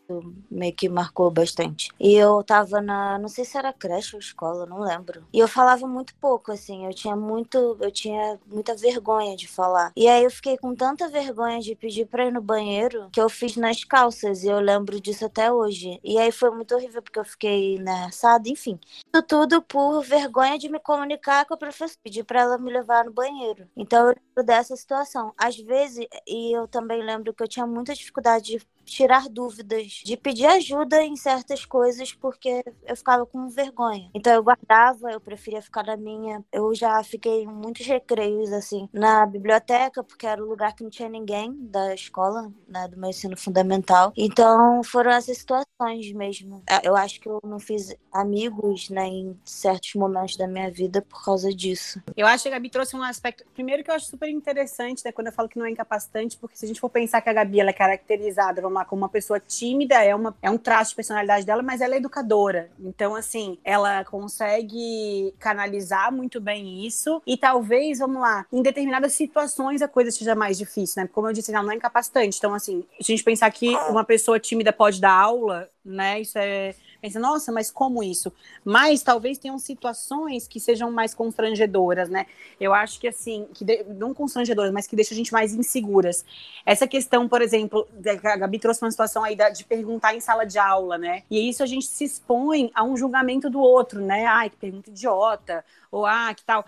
meio 0.51 0.75
que 0.75 0.89
marcou 0.89 1.31
bastante. 1.31 1.91
E 1.99 2.15
eu 2.15 2.43
tava 2.43 2.81
na, 2.81 3.19
não 3.19 3.29
sei 3.29 3.45
se 3.45 3.57
era 3.57 3.73
creche 3.73 4.17
ou 4.17 4.21
escola, 4.21 4.67
não 4.67 4.81
lembro. 4.81 5.25
E 5.33 5.39
eu 5.39 5.49
falava 5.49 5.87
muito 5.87 6.15
pouco, 6.17 6.53
assim. 6.53 6.87
Eu 6.87 6.95
tinha 6.95 7.17
muito, 7.17 7.77
eu 7.81 7.91
tinha 7.91 8.39
muita 8.47 8.75
vergonha 8.77 9.37
de 9.37 9.49
falar. 9.49 9.93
E 9.97 10.09
aí 10.09 10.25
eu 10.25 10.31
fiquei 10.31 10.57
com 10.57 10.75
tanta 10.75 11.09
vergonha 11.09 11.61
de 11.61 11.75
pedir 11.75 12.07
pra 12.07 12.27
ir 12.27 12.33
no 12.33 12.41
banheiro 12.41 13.09
que 13.13 13.21
eu 13.21 13.29
fiz 13.29 13.57
nas 13.57 13.85
calças. 13.85 14.45
E 14.45 14.49
eu 14.49 14.61
lembro 14.61 15.01
disso 15.01 15.25
até 15.25 15.53
hoje. 15.53 15.99
E 16.03 16.19
aí 16.19 16.33
foi 16.33 16.51
muito 16.51 16.75
horrível 16.75 17.03
porque 17.03 17.19
eu 17.19 17.25
fiquei 17.25 17.79
assada, 18.07 18.49
enfim. 18.49 18.79
Isso 18.85 19.23
tudo 19.27 19.63
por 19.63 20.03
vergonha 20.03 20.59
de 20.59 20.69
me 20.69 20.79
comunicar 20.79 21.45
com 21.47 21.55
a 21.55 21.57
professora, 21.57 21.93
pedir 22.03 22.25
pra 22.25 22.41
ela 22.43 22.59
me 22.59 22.73
levar 22.73 23.05
no 23.05 23.13
banheiro. 23.13 23.69
Então 23.77 24.09
eu 24.09 24.15
lembro 24.15 24.45
dessa 24.45 24.77
situação. 24.77 25.33
Às 25.37 25.57
vezes, 25.57 26.07
e 26.27 26.57
eu 26.57 26.67
também 26.69 27.03
lembro 27.03 27.33
que 27.35 27.43
eu 27.43 27.49
tinha 27.49 27.67
muita 27.67 27.95
dificuldade 27.95 28.59
de 28.59 28.67
tirar 28.85 29.29
dúvidas, 29.29 30.03
de 30.05 30.17
pedir 30.17 30.47
ajuda 30.47 31.03
em 31.03 31.17
certas 31.17 31.65
coisas 31.65 32.13
porque 32.13 32.65
eu 32.87 32.97
ficava 32.97 33.25
com 33.27 33.49
vergonha. 33.49 34.11
Então 34.15 34.33
eu 34.33 34.43
guardava, 34.43 35.11
eu 35.11 35.21
preferia 35.21 35.63
ficar 35.63 35.85
na 35.85 35.97
minha. 35.97 36.45
Eu 36.53 36.75
já 36.75 37.03
fiquei 37.03 37.47
muitos 37.47 37.87
recreios 37.87 38.53
assim 38.53 38.89
na 38.93 39.25
biblioteca 39.27 40.03
porque 40.03 40.27
era 40.27 40.43
o 40.43 40.49
lugar 40.49 40.75
que 40.75 40.83
não 40.83 40.91
tinha 40.91 41.09
ninguém 41.09 41.55
da 41.61 41.95
escola, 41.95 42.53
né, 42.69 42.89
do 42.89 42.97
meu 42.97 43.11
ensino 43.11 43.37
fundamental. 43.37 44.13
Então 44.17 44.83
foram 44.85 45.11
essas 45.11 45.39
situações 45.39 46.13
mesmo. 46.13 46.63
É, 46.69 46.87
eu 46.87 46.97
acho 46.97 47.21
que 47.21 47.29
eu 47.29 47.41
não 47.45 47.59
fiz 47.59 47.95
amigos, 48.13 48.91
né, 48.91 49.07
em 49.07 49.39
certos 49.45 49.95
momentos 49.95 50.37
da 50.37 50.47
minha 50.47 50.71
vida 50.71 51.03
por 51.03 51.25
causa 51.25 51.53
disso. 51.53 52.03
Eu 52.17 52.27
acho 52.27 52.45
que 52.45 52.49
a 52.49 52.53
Gabi 52.53 52.71
trouxe 52.71 52.97
um 52.97 53.03
aspecto, 53.03 53.45
primeiro 53.55 53.83
que 53.83 53.91
eu 53.91 53.95
acho 53.95 54.07
super 54.07 54.29
interessante, 54.29 55.05
né, 55.05 55.13
quando 55.13 55.29
eu 55.29 55.33
falo 55.33 55.49
que 55.49 55.59
não 55.59 55.67
é 55.67 55.71
incapacitante, 55.71 56.37
porque 56.37 56.57
se 56.57 56.65
a 56.65 56.69
gente 56.69 56.81
for 56.81 56.91
pensar 56.91 57.21
que 57.21 57.29
a 57.29 57.33
Gabi 57.33 57.61
ela 57.61 57.71
é 57.71 57.75
caracterizada, 57.75 58.61
vamos 58.61 58.72
lá, 58.73 58.85
como 58.85 59.03
uma 59.03 59.09
pessoa 59.09 59.39
tímida, 59.41 60.03
é, 60.03 60.15
uma, 60.15 60.35
é 60.43 60.51
um 60.51 60.59
traço 60.59 60.91
de 60.91 60.97
personalidade 60.97 61.45
dela, 61.47 61.63
mas 61.63 61.81
ela 61.81 61.95
é 61.95 61.99
educadora. 61.99 62.71
Então, 62.81 63.15
assim, 63.15 63.59
ela 63.65 64.05
consegue 64.05 65.35
canalizar 65.39 66.13
muito 66.13 66.41
bem 66.41 66.87
isso 66.87 67.23
e 67.27 67.37
talvez, 67.37 67.99
vamos 67.99 68.21
lá, 68.21 68.47
em 68.53 68.63
determinadas 68.63 69.13
situações 69.13 69.83
a 69.83 69.89
coisa 69.89 70.11
seja 70.11 70.35
mais 70.35 70.59
difícil, 70.59 71.03
né? 71.03 71.09
Como 71.13 71.29
eu 71.29 71.33
disse, 71.33 71.53
ela 71.53 71.63
não 71.63 71.73
é 71.73 71.77
incapacitante. 71.77 72.39
Então, 72.39 72.55
assim, 72.55 72.85
se 73.01 73.13
a 73.13 73.17
gente 73.17 73.25
pensar 73.25 73.51
que 73.51 73.75
uma 73.89 74.05
pessoa 74.05 74.39
tímida 74.39 74.73
pode 74.73 75.01
dar 75.01 75.13
aula, 75.13 75.69
né? 75.85 76.21
Isso 76.21 76.39
é 76.39 76.75
pensa, 77.03 77.19
nossa, 77.19 77.51
mas 77.51 77.71
como 77.71 78.03
isso? 78.03 78.33
Mas 78.65 79.03
talvez 79.03 79.37
tenham 79.37 79.59
situações 79.59 80.47
que 80.47 80.61
sejam 80.61 80.91
mais 80.93 81.13
constrangedoras, 81.13 82.09
né? 82.09 82.27
Eu 82.61 82.73
acho 82.73 83.01
que 83.01 83.09
assim, 83.09 83.49
que 83.53 83.65
de, 83.65 83.83
não 83.83 84.15
constrangedoras, 84.15 84.73
mas 84.73 84.87
que 84.87 84.95
deixam 84.95 85.15
a 85.15 85.19
gente 85.19 85.33
mais 85.33 85.53
inseguras. 85.53 86.25
Essa 86.65 86.87
questão, 86.87 87.29
por 87.29 87.43
exemplo, 87.43 87.89
a 88.25 88.37
Gabi 88.37 88.61
trouxe 88.61 88.83
uma 88.83 88.91
situação 88.91 89.25
aí 89.25 89.37
de 89.53 89.65
perguntar 89.65 90.15
em 90.15 90.21
sala 90.21 90.47
de 90.47 90.59
aula, 90.59 90.97
né? 90.97 91.25
E 91.29 91.49
isso 91.49 91.63
a 91.63 91.67
gente 91.67 91.87
se 91.87 92.05
expõe 92.05 92.71
a 92.73 92.85
um 92.85 92.97
julgamento 92.97 93.51
do 93.51 93.59
outro, 93.59 94.01
né? 94.01 94.25
Ai, 94.25 94.49
que 94.49 94.57
pergunta 94.57 94.89
idiota, 94.89 95.65
ou 95.91 96.07
ah, 96.07 96.33
que 96.33 96.45
tal 96.45 96.65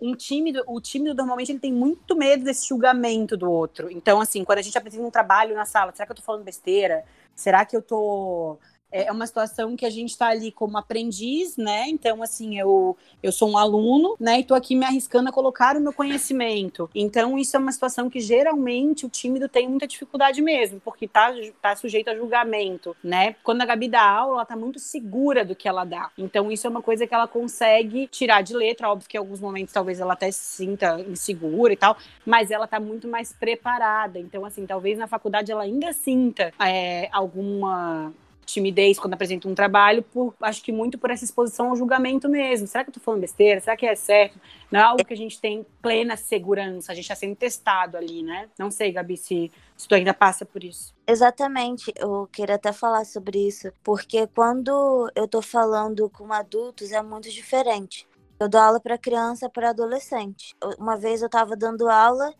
um 0.00 0.14
tímido, 0.14 0.62
o 0.66 0.80
tímido 0.80 1.12
normalmente 1.14 1.50
ele 1.50 1.58
tem 1.58 1.72
muito 1.72 2.14
medo 2.14 2.44
desse 2.44 2.68
julgamento 2.68 3.36
do 3.36 3.50
outro. 3.50 3.90
Então, 3.90 4.20
assim, 4.20 4.44
quando 4.44 4.58
a 4.58 4.62
gente 4.62 4.78
apresenta 4.78 5.04
um 5.04 5.10
trabalho 5.10 5.56
na 5.56 5.64
sala, 5.64 5.92
será 5.92 6.06
que 6.06 6.12
eu 6.12 6.16
tô 6.16 6.22
falando 6.22 6.44
besteira? 6.44 7.04
Será 7.34 7.64
que 7.64 7.76
eu 7.76 7.82
tô 7.82 8.58
é 8.90 9.12
uma 9.12 9.26
situação 9.26 9.76
que 9.76 9.84
a 9.84 9.90
gente 9.90 10.10
está 10.10 10.28
ali 10.28 10.50
como 10.50 10.78
aprendiz, 10.78 11.56
né? 11.56 11.84
Então, 11.88 12.22
assim, 12.22 12.58
eu, 12.58 12.96
eu 13.22 13.30
sou 13.30 13.50
um 13.50 13.58
aluno, 13.58 14.16
né? 14.18 14.40
E 14.40 14.44
tô 14.44 14.54
aqui 14.54 14.74
me 14.74 14.84
arriscando 14.84 15.28
a 15.28 15.32
colocar 15.32 15.76
o 15.76 15.80
meu 15.80 15.92
conhecimento. 15.92 16.88
Então, 16.94 17.38
isso 17.38 17.56
é 17.56 17.60
uma 17.60 17.72
situação 17.72 18.08
que 18.08 18.20
geralmente 18.20 19.04
o 19.04 19.08
tímido 19.08 19.48
tem 19.48 19.68
muita 19.68 19.86
dificuldade 19.86 20.40
mesmo, 20.40 20.80
porque 20.80 21.06
tá, 21.06 21.32
tá 21.60 21.76
sujeito 21.76 22.08
a 22.08 22.14
julgamento, 22.14 22.96
né? 23.02 23.36
Quando 23.42 23.62
a 23.62 23.66
Gabi 23.66 23.88
dá 23.88 24.02
aula, 24.02 24.36
ela 24.36 24.44
tá 24.44 24.56
muito 24.56 24.78
segura 24.78 25.44
do 25.44 25.54
que 25.54 25.68
ela 25.68 25.84
dá. 25.84 26.10
Então, 26.16 26.50
isso 26.50 26.66
é 26.66 26.70
uma 26.70 26.82
coisa 26.82 27.06
que 27.06 27.14
ela 27.14 27.28
consegue 27.28 28.06
tirar 28.08 28.42
de 28.42 28.54
letra. 28.54 28.88
Óbvio 28.88 29.08
que 29.08 29.16
em 29.16 29.20
alguns 29.20 29.40
momentos 29.40 29.72
talvez 29.72 30.00
ela 30.00 30.14
até 30.14 30.30
se 30.30 30.40
sinta 30.40 31.00
insegura 31.00 31.72
e 31.72 31.76
tal, 31.76 31.96
mas 32.24 32.50
ela 32.50 32.66
tá 32.66 32.80
muito 32.80 33.06
mais 33.06 33.32
preparada. 33.32 34.18
Então, 34.18 34.44
assim, 34.44 34.66
talvez 34.66 34.98
na 34.98 35.06
faculdade 35.06 35.52
ela 35.52 35.62
ainda 35.62 35.92
sinta 35.92 36.52
é, 36.58 37.08
alguma 37.12 38.12
timidez 38.52 38.98
quando 38.98 39.14
apresenta 39.14 39.46
um 39.48 39.54
trabalho, 39.54 40.02
por, 40.02 40.34
acho 40.40 40.62
que 40.62 40.72
muito 40.72 40.98
por 40.98 41.10
essa 41.10 41.24
exposição 41.24 41.68
ao 41.68 41.76
julgamento 41.76 42.28
mesmo. 42.28 42.66
Será 42.66 42.82
que 42.82 42.90
eu 42.90 42.94
tô 42.94 43.00
falando 43.00 43.20
besteira? 43.20 43.60
Será 43.60 43.76
que 43.76 43.86
é 43.86 43.94
certo? 43.94 44.40
Não 44.70 44.80
é 44.80 44.82
algo 44.82 45.04
que 45.04 45.12
a 45.12 45.16
gente 45.16 45.40
tem 45.40 45.64
plena 45.82 46.16
segurança, 46.16 46.92
a 46.92 46.94
gente 46.94 47.04
está 47.04 47.14
sendo 47.14 47.36
testado 47.36 47.96
ali, 47.96 48.22
né? 48.22 48.48
Não 48.58 48.70
sei, 48.70 48.90
Gabi, 48.90 49.16
se, 49.16 49.52
se 49.76 49.86
tu 49.86 49.94
ainda 49.94 50.14
passa 50.14 50.44
por 50.46 50.64
isso. 50.64 50.94
Exatamente, 51.06 51.92
eu 51.96 52.28
queria 52.32 52.54
até 52.54 52.72
falar 52.72 53.04
sobre 53.04 53.46
isso, 53.46 53.70
porque 53.84 54.26
quando 54.28 55.10
eu 55.14 55.28
tô 55.28 55.42
falando 55.42 56.08
com 56.10 56.32
adultos 56.32 56.90
é 56.92 57.02
muito 57.02 57.30
diferente. 57.30 58.06
Eu 58.40 58.48
dou 58.48 58.60
aula 58.60 58.80
para 58.80 58.96
criança, 58.96 59.48
para 59.50 59.70
adolescente. 59.70 60.54
Uma 60.78 60.96
vez 60.96 61.22
eu 61.22 61.26
estava 61.26 61.56
dando 61.56 61.88
aula 61.88 62.32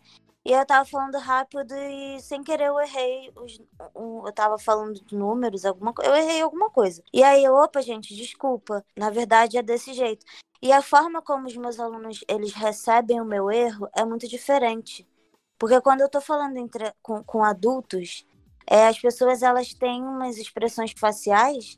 e 0.45 0.51
eu 0.51 0.65
tava 0.65 0.85
falando 0.85 1.17
rápido 1.17 1.75
e 1.75 2.19
sem 2.21 2.43
querer 2.43 2.67
eu 2.67 2.79
errei. 2.79 3.31
Os, 3.35 3.61
um, 3.95 4.25
eu 4.25 4.33
tava 4.33 4.57
falando 4.57 4.93
de 4.93 5.15
números, 5.15 5.65
alguma 5.65 5.93
Eu 6.01 6.15
errei 6.15 6.41
alguma 6.41 6.69
coisa. 6.69 7.03
E 7.13 7.23
aí, 7.23 7.47
opa, 7.47 7.81
gente, 7.81 8.15
desculpa. 8.15 8.83
Na 8.97 9.09
verdade 9.09 9.57
é 9.57 9.61
desse 9.61 9.93
jeito. 9.93 10.25
E 10.61 10.71
a 10.71 10.81
forma 10.81 11.21
como 11.21 11.47
os 11.47 11.55
meus 11.55 11.79
alunos 11.79 12.23
eles 12.27 12.53
recebem 12.53 13.21
o 13.21 13.25
meu 13.25 13.51
erro 13.51 13.89
é 13.95 14.03
muito 14.05 14.27
diferente. 14.27 15.07
Porque 15.57 15.79
quando 15.81 16.01
eu 16.01 16.09
tô 16.09 16.21
falando 16.21 16.57
entre, 16.57 16.93
com, 17.01 17.23
com 17.23 17.43
adultos, 17.43 18.25
é, 18.65 18.87
as 18.87 18.99
pessoas 18.99 19.43
elas 19.43 19.73
têm 19.73 20.01
umas 20.03 20.37
expressões 20.37 20.93
faciais 20.97 21.77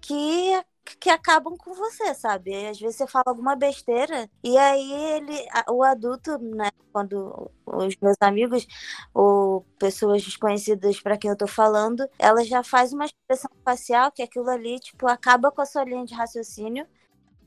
que 0.00 0.52
que 0.98 1.10
acabam 1.10 1.56
com 1.56 1.74
você, 1.74 2.14
sabe? 2.14 2.54
Às 2.66 2.80
vezes 2.80 2.96
você 2.96 3.06
fala 3.06 3.24
alguma 3.26 3.54
besteira 3.56 4.28
e 4.42 4.56
aí 4.58 4.92
ele, 4.92 5.34
o 5.70 5.82
adulto, 5.82 6.38
né, 6.38 6.70
quando 6.92 7.50
os 7.66 7.96
meus 8.00 8.16
amigos 8.20 8.66
ou 9.14 9.62
pessoas 9.78 10.22
desconhecidas 10.24 11.00
para 11.00 11.16
quem 11.18 11.30
eu 11.30 11.36
tô 11.36 11.46
falando, 11.46 12.08
ela 12.18 12.44
já 12.44 12.62
faz 12.62 12.92
uma 12.92 13.04
expressão 13.04 13.50
facial 13.64 14.10
que 14.12 14.22
aquilo 14.22 14.48
ali, 14.50 14.78
tipo, 14.80 15.06
acaba 15.08 15.50
com 15.52 15.60
a 15.62 15.66
sua 15.66 15.84
linha 15.84 16.04
de 16.04 16.14
raciocínio 16.14 16.86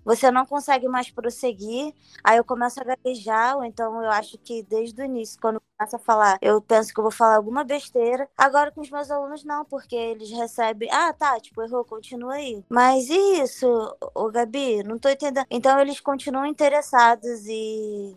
você 0.03 0.31
não 0.31 0.45
consegue 0.45 0.87
mais 0.87 1.09
prosseguir, 1.09 1.93
aí 2.23 2.37
eu 2.37 2.43
começo 2.43 2.79
a 2.81 2.83
gaguejar, 2.83 3.57
ou 3.57 3.63
então 3.65 4.01
eu 4.03 4.09
acho 4.11 4.37
que 4.37 4.63
desde 4.63 5.01
o 5.01 5.05
início, 5.05 5.39
quando 5.41 5.61
começa 5.77 5.97
a 5.97 5.99
falar, 5.99 6.37
eu 6.41 6.61
penso 6.61 6.93
que 6.93 6.99
eu 6.99 7.03
vou 7.03 7.11
falar 7.11 7.35
alguma 7.35 7.63
besteira. 7.63 8.29
Agora 8.37 8.71
com 8.71 8.81
os 8.81 8.89
meus 8.89 9.09
alunos 9.11 9.43
não, 9.43 9.65
porque 9.65 9.95
eles 9.95 10.29
recebem, 10.31 10.89
ah, 10.91 11.13
tá, 11.13 11.39
tipo, 11.39 11.61
errou, 11.61 11.83
continua 11.85 12.33
aí. 12.35 12.63
Mas 12.69 13.09
e 13.09 13.41
isso, 13.41 13.67
ô 14.15 14.29
Gabi? 14.29 14.83
Não 14.83 14.97
tô 14.99 15.09
entendendo. 15.09 15.45
Então 15.49 15.79
eles 15.79 15.99
continuam 15.99 16.45
interessados 16.45 17.45
e 17.47 18.15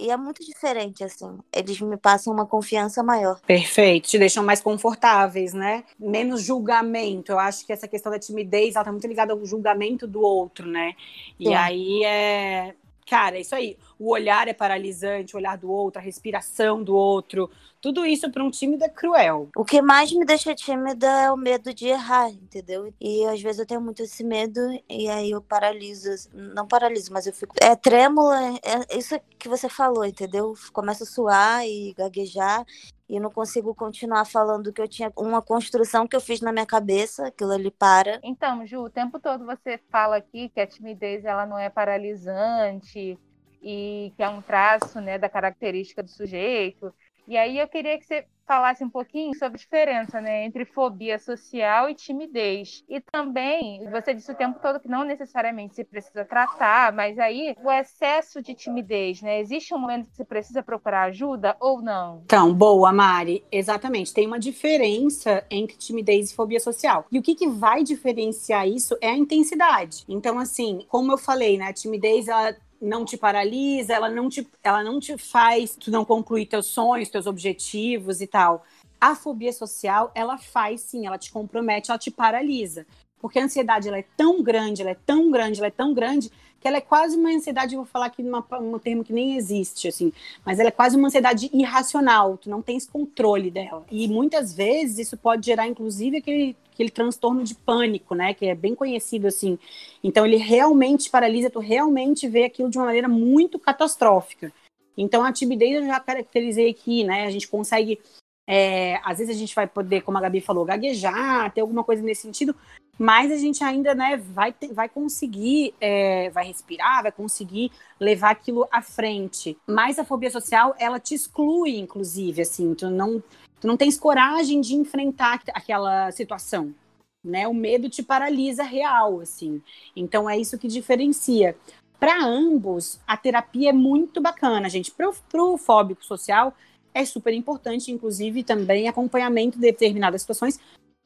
e 0.00 0.10
é 0.10 0.16
muito 0.16 0.44
diferente, 0.44 1.04
assim. 1.04 1.38
Eles 1.54 1.80
me 1.80 1.96
passam 1.96 2.32
uma 2.32 2.46
confiança 2.46 3.02
maior. 3.02 3.40
Perfeito. 3.46 4.08
Te 4.08 4.18
deixam 4.18 4.42
mais 4.42 4.60
confortáveis, 4.60 5.52
né? 5.52 5.84
Menos 5.98 6.42
julgamento. 6.42 7.32
Eu 7.32 7.38
acho 7.38 7.66
que 7.66 7.72
essa 7.72 7.86
questão 7.86 8.10
da 8.10 8.18
timidez, 8.18 8.74
ela 8.74 8.84
tá 8.84 8.90
muito 8.90 9.06
ligada 9.06 9.32
ao 9.32 9.44
julgamento 9.44 10.06
do 10.06 10.20
outro, 10.22 10.66
né? 10.66 10.94
E 11.38 11.48
Sim. 11.48 11.54
aí 11.54 12.04
é 12.04 12.74
Cara, 13.10 13.38
é 13.38 13.40
isso 13.40 13.56
aí. 13.56 13.76
O 13.98 14.12
olhar 14.12 14.46
é 14.46 14.54
paralisante, 14.54 15.34
o 15.34 15.38
olhar 15.38 15.58
do 15.58 15.68
outro, 15.68 16.00
a 16.00 16.04
respiração 16.04 16.80
do 16.80 16.94
outro. 16.94 17.50
Tudo 17.80 18.06
isso 18.06 18.30
para 18.30 18.44
um 18.44 18.52
tímido 18.52 18.84
é 18.84 18.88
cruel. 18.88 19.48
O 19.56 19.64
que 19.64 19.82
mais 19.82 20.12
me 20.12 20.24
deixa 20.24 20.54
tímida 20.54 21.08
é 21.08 21.32
o 21.32 21.36
medo 21.36 21.74
de 21.74 21.88
errar, 21.88 22.30
entendeu? 22.30 22.94
E 23.00 23.26
às 23.26 23.42
vezes 23.42 23.58
eu 23.58 23.66
tenho 23.66 23.80
muito 23.80 24.00
esse 24.00 24.22
medo 24.22 24.60
e 24.88 25.08
aí 25.08 25.32
eu 25.32 25.42
paraliso. 25.42 26.08
Não 26.32 26.68
paraliso, 26.68 27.12
mas 27.12 27.26
eu 27.26 27.32
fico. 27.32 27.56
É 27.60 27.74
trêmula, 27.74 28.38
é 28.62 28.96
isso 28.96 29.20
que 29.36 29.48
você 29.48 29.68
falou, 29.68 30.04
entendeu? 30.04 30.54
Começo 30.72 31.02
a 31.02 31.06
suar 31.06 31.66
e 31.66 31.92
gaguejar 31.94 32.64
e 33.10 33.18
não 33.18 33.28
consigo 33.28 33.74
continuar 33.74 34.24
falando 34.24 34.72
que 34.72 34.80
eu 34.80 34.86
tinha 34.86 35.12
uma 35.16 35.42
construção 35.42 36.06
que 36.06 36.14
eu 36.14 36.20
fiz 36.20 36.40
na 36.40 36.52
minha 36.52 36.64
cabeça, 36.64 37.26
aquilo 37.26 37.50
ali 37.50 37.68
para. 37.68 38.20
Então, 38.22 38.64
Ju, 38.64 38.84
o 38.84 38.88
tempo 38.88 39.18
todo 39.18 39.44
você 39.44 39.80
fala 39.90 40.16
aqui 40.16 40.48
que 40.48 40.60
a 40.60 40.66
timidez 40.66 41.24
ela 41.24 41.44
não 41.44 41.58
é 41.58 41.68
paralisante 41.68 43.18
e 43.60 44.12
que 44.16 44.22
é 44.22 44.28
um 44.28 44.40
traço, 44.40 45.00
né, 45.00 45.18
da 45.18 45.28
característica 45.28 46.04
do 46.04 46.08
sujeito. 46.08 46.94
E 47.26 47.36
aí 47.36 47.58
eu 47.58 47.66
queria 47.66 47.98
que 47.98 48.04
você 48.04 48.24
falasse 48.50 48.82
um 48.82 48.90
pouquinho 48.90 49.32
sobre 49.38 49.54
a 49.54 49.62
diferença 49.62 50.20
né, 50.20 50.44
entre 50.44 50.64
fobia 50.64 51.20
social 51.20 51.88
e 51.88 51.94
timidez. 51.94 52.82
E 52.88 53.00
também, 53.00 53.88
você 53.88 54.12
disse 54.12 54.32
o 54.32 54.34
tempo 54.34 54.58
todo 54.60 54.80
que 54.80 54.88
não 54.88 55.04
necessariamente 55.04 55.76
se 55.76 55.84
precisa 55.84 56.24
tratar, 56.24 56.92
mas 56.92 57.16
aí 57.20 57.54
o 57.62 57.70
excesso 57.70 58.42
de 58.42 58.52
timidez, 58.52 59.22
né? 59.22 59.38
Existe 59.38 59.72
um 59.72 59.78
momento 59.78 60.08
que 60.08 60.16
você 60.16 60.24
precisa 60.24 60.64
procurar 60.64 61.02
ajuda 61.04 61.56
ou 61.60 61.80
não? 61.80 62.22
Então, 62.24 62.52
boa, 62.52 62.92
Mari. 62.92 63.44
Exatamente. 63.52 64.12
Tem 64.12 64.26
uma 64.26 64.40
diferença 64.40 65.44
entre 65.48 65.76
timidez 65.76 66.32
e 66.32 66.34
fobia 66.34 66.58
social. 66.58 67.06
E 67.12 67.20
o 67.20 67.22
que, 67.22 67.36
que 67.36 67.46
vai 67.46 67.84
diferenciar 67.84 68.66
isso 68.66 68.98
é 69.00 69.10
a 69.10 69.16
intensidade. 69.16 70.04
Então, 70.08 70.40
assim, 70.40 70.84
como 70.88 71.12
eu 71.12 71.18
falei, 71.18 71.56
né? 71.56 71.68
A 71.68 71.72
timidez, 71.72 72.26
ela 72.26 72.56
não 72.80 73.04
te 73.04 73.16
paralisa, 73.16 73.92
ela 73.92 74.08
não 74.08 74.28
te, 74.28 74.46
ela 74.62 74.82
não 74.82 74.98
te 74.98 75.16
faz 75.18 75.76
tu 75.76 75.90
não 75.90 76.04
concluir 76.04 76.46
teus 76.46 76.66
sonhos, 76.66 77.10
teus 77.10 77.26
objetivos 77.26 78.20
e 78.20 78.26
tal. 78.26 78.64
A 79.00 79.14
fobia 79.14 79.52
social, 79.52 80.10
ela 80.14 80.38
faz 80.38 80.82
sim, 80.82 81.06
ela 81.06 81.18
te 81.18 81.30
compromete, 81.30 81.90
ela 81.90 81.98
te 81.98 82.10
paralisa. 82.10 82.86
Porque 83.20 83.38
a 83.38 83.44
ansiedade 83.44 83.88
ela 83.88 83.98
é 83.98 84.04
tão 84.16 84.42
grande, 84.42 84.80
ela 84.80 84.90
é 84.90 84.96
tão 85.06 85.30
grande, 85.30 85.60
ela 85.60 85.66
é 85.66 85.70
tão 85.70 85.92
grande 85.92 86.30
que 86.60 86.68
ela 86.68 86.76
é 86.76 86.80
quase 86.80 87.16
uma 87.16 87.30
ansiedade, 87.30 87.74
vou 87.74 87.86
falar 87.86 88.06
aqui 88.06 88.22
numa, 88.22 88.44
um 88.60 88.78
termo 88.78 89.02
que 89.02 89.12
nem 89.12 89.36
existe, 89.36 89.88
assim, 89.88 90.12
mas 90.44 90.58
ela 90.58 90.68
é 90.68 90.72
quase 90.72 90.94
uma 90.96 91.08
ansiedade 91.08 91.48
irracional, 91.54 92.36
tu 92.36 92.50
não 92.50 92.60
tens 92.60 92.86
controle 92.86 93.50
dela. 93.50 93.84
E 93.90 94.06
muitas 94.06 94.52
vezes 94.52 94.98
isso 94.98 95.16
pode 95.16 95.46
gerar, 95.46 95.66
inclusive, 95.66 96.18
aquele, 96.18 96.54
aquele 96.80 96.90
transtorno 96.90 97.44
de 97.44 97.54
pânico, 97.54 98.14
né, 98.14 98.32
que 98.32 98.46
é 98.46 98.54
bem 98.54 98.74
conhecido, 98.74 99.26
assim. 99.26 99.58
Então 100.02 100.24
ele 100.24 100.36
realmente 100.36 101.10
paralisa, 101.10 101.50
tu 101.50 101.58
realmente 101.58 102.26
vê 102.26 102.44
aquilo 102.44 102.70
de 102.70 102.78
uma 102.78 102.86
maneira 102.86 103.08
muito 103.08 103.58
catastrófica. 103.58 104.50
Então 104.96 105.22
a 105.22 105.32
timidez 105.32 105.82
eu 105.82 105.86
já 105.86 106.00
caracterizei 106.00 106.70
aqui, 106.70 107.04
né, 107.04 107.26
a 107.26 107.30
gente 107.30 107.46
consegue 107.46 108.00
é, 108.48 108.98
às 109.04 109.18
vezes 109.18 109.36
a 109.36 109.38
gente 109.38 109.54
vai 109.54 109.66
poder, 109.66 110.00
como 110.00 110.18
a 110.18 110.20
Gabi 110.20 110.40
falou, 110.40 110.64
gaguejar, 110.64 111.52
ter 111.52 111.60
alguma 111.60 111.84
coisa 111.84 112.02
nesse 112.02 112.22
sentido, 112.22 112.56
mas 112.98 113.30
a 113.30 113.36
gente 113.36 113.62
ainda 113.62 113.94
né, 113.94 114.16
vai, 114.16 114.52
ter, 114.52 114.72
vai 114.72 114.88
conseguir, 114.88 115.72
é, 115.80 116.30
vai 116.30 116.46
respirar, 116.46 117.02
vai 117.02 117.12
conseguir 117.12 117.70
levar 118.00 118.30
aquilo 118.30 118.66
à 118.72 118.82
frente. 118.82 119.56
Mas 119.66 119.98
a 119.98 120.04
fobia 120.04 120.30
social, 120.30 120.74
ela 120.78 120.98
te 120.98 121.14
exclui, 121.14 121.78
inclusive, 121.78 122.42
assim, 122.42 122.74
tu 122.74 122.90
não, 122.90 123.22
tu 123.60 123.66
não 123.66 123.76
tens 123.76 123.98
coragem 123.98 124.60
de 124.60 124.74
enfrentar 124.74 125.42
aquela 125.54 126.10
situação. 126.10 126.74
Né? 127.22 127.46
O 127.46 127.52
medo 127.52 127.90
te 127.90 128.02
paralisa 128.02 128.62
real, 128.62 129.20
assim. 129.20 129.62
Então 129.94 130.28
é 130.28 130.38
isso 130.38 130.58
que 130.58 130.66
diferencia. 130.66 131.56
Para 131.98 132.24
ambos, 132.24 132.98
a 133.06 133.14
terapia 133.16 133.70
é 133.70 133.74
muito 133.74 134.22
bacana, 134.22 134.70
gente. 134.70 134.90
Para 134.90 135.44
o 135.44 135.58
fóbico 135.58 136.02
social, 136.02 136.54
é 136.94 137.04
super 137.04 137.34
importante, 137.34 137.92
inclusive, 137.92 138.42
também 138.42 138.88
acompanhamento 138.88 139.58
de 139.58 139.62
determinadas 139.62 140.22
situações, 140.22 140.58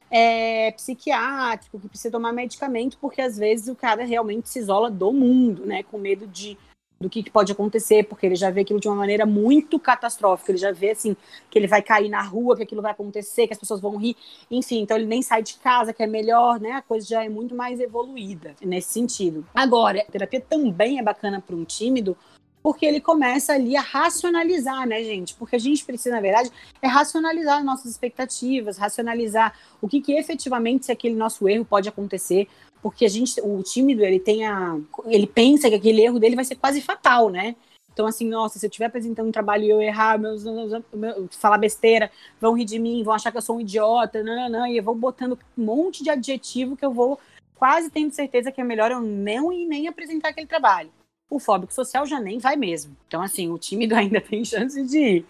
é, 0.09 0.71
psiquiátrico, 0.71 1.79
que 1.79 1.89
precisa 1.89 2.11
tomar 2.11 2.31
medicamento, 2.31 2.97
porque 2.99 3.21
às 3.21 3.37
vezes 3.37 3.67
o 3.67 3.75
cara 3.75 4.05
realmente 4.05 4.47
se 4.47 4.59
isola 4.59 4.89
do 4.89 5.11
mundo, 5.11 5.65
né? 5.65 5.83
Com 5.83 5.97
medo 5.97 6.25
de 6.25 6.57
do 7.05 7.09
que, 7.09 7.21
que, 7.21 7.29
pode 7.29 7.51
acontecer, 7.51 8.03
porque 8.03 8.25
ele 8.25 8.35
já 8.35 8.49
vê 8.49 8.61
aquilo 8.61 8.79
de 8.79 8.87
uma 8.87 8.95
maneira 8.95 9.27
muito 9.27 9.77
catastrófica, 9.77 10.51
ele 10.51 10.57
já 10.57 10.71
vê 10.71 10.89
assim 10.89 11.15
que 11.51 11.59
ele 11.59 11.67
vai 11.67 11.83
cair 11.83 12.09
na 12.09 12.23
rua, 12.23 12.55
que 12.57 12.63
aquilo 12.63 12.81
vai 12.81 12.91
acontecer, 12.91 13.45
que 13.45 13.53
as 13.53 13.59
pessoas 13.59 13.79
vão 13.79 13.95
rir, 13.95 14.17
enfim, 14.49 14.81
então 14.81 14.97
ele 14.97 15.05
nem 15.05 15.21
sai 15.21 15.43
de 15.43 15.53
casa, 15.55 15.93
que 15.93 16.01
é 16.01 16.07
melhor, 16.07 16.59
né? 16.59 16.71
A 16.71 16.81
coisa 16.81 17.05
já 17.05 17.23
é 17.23 17.29
muito 17.29 17.53
mais 17.53 17.79
evoluída 17.79 18.55
nesse 18.59 18.91
sentido. 18.91 19.45
Agora, 19.53 20.01
a 20.01 20.11
terapia 20.11 20.41
também 20.41 20.97
é 20.97 21.03
bacana 21.03 21.39
para 21.39 21.55
um 21.55 21.63
tímido, 21.63 22.17
porque 22.63 22.83
ele 22.83 22.99
começa 22.99 23.53
ali 23.53 23.77
a 23.77 23.81
racionalizar, 23.81 24.87
né, 24.87 25.03
gente? 25.03 25.35
Porque 25.35 25.55
a 25.55 25.59
gente 25.59 25.85
precisa, 25.85 26.15
na 26.15 26.19
verdade, 26.19 26.51
é 26.81 26.87
racionalizar 26.87 27.63
nossas 27.63 27.91
expectativas, 27.91 28.79
racionalizar 28.79 29.55
o 29.79 29.87
que, 29.87 30.01
que 30.01 30.13
efetivamente 30.13 30.87
se 30.87 30.91
aquele 30.91 31.13
nosso 31.13 31.47
erro 31.47 31.63
pode 31.63 31.87
acontecer, 31.87 32.47
porque 32.85 33.03
a 33.03 33.09
gente, 33.09 33.41
o 33.41 33.63
tímido, 33.63 34.05
ele 34.05 34.19
tem 34.19 34.45
a, 34.45 34.77
ele 35.07 35.25
pensa 35.25 35.67
que 35.69 35.73
aquele 35.73 36.03
erro 36.03 36.19
dele 36.19 36.35
vai 36.35 36.45
ser 36.45 36.53
quase 36.53 36.79
fatal, 36.79 37.31
né? 37.31 37.55
Então, 37.91 38.05
assim, 38.05 38.29
nossa, 38.29 38.59
se 38.59 38.65
eu 38.67 38.69
estiver 38.69 38.85
apresentando 38.85 39.27
um 39.27 39.31
trabalho 39.31 39.63
e 39.63 39.69
eu 39.71 39.81
errar, 39.81 40.19
meus, 40.19 40.43
meus, 40.43 40.83
meus, 40.93 41.35
falar 41.35 41.57
besteira, 41.57 42.11
vão 42.39 42.53
rir 42.53 42.65
de 42.65 42.77
mim, 42.77 43.01
vão 43.01 43.15
achar 43.15 43.31
que 43.31 43.39
eu 43.39 43.41
sou 43.41 43.55
um 43.55 43.61
idiota, 43.61 44.21
não, 44.21 44.67
e 44.67 44.77
eu 44.77 44.83
vou 44.83 44.93
botando 44.93 45.35
um 45.57 45.65
monte 45.65 46.03
de 46.03 46.11
adjetivo 46.11 46.77
que 46.77 46.85
eu 46.85 46.93
vou 46.93 47.19
quase 47.55 47.89
tendo 47.89 48.11
certeza 48.11 48.51
que 48.51 48.61
é 48.61 48.63
melhor 48.63 48.91
eu 48.91 49.01
não 49.01 49.51
ir 49.51 49.65
nem 49.65 49.87
apresentar 49.87 50.29
aquele 50.29 50.45
trabalho. 50.45 50.91
O 51.27 51.39
fóbico 51.39 51.73
social 51.73 52.05
já 52.05 52.19
nem 52.19 52.37
vai 52.37 52.55
mesmo. 52.55 52.95
Então, 53.07 53.19
assim, 53.19 53.49
o 53.49 53.57
tímido 53.57 53.95
ainda 53.97 54.21
tem 54.21 54.45
chance 54.45 54.79
de 54.83 54.99
ir. 54.99 55.25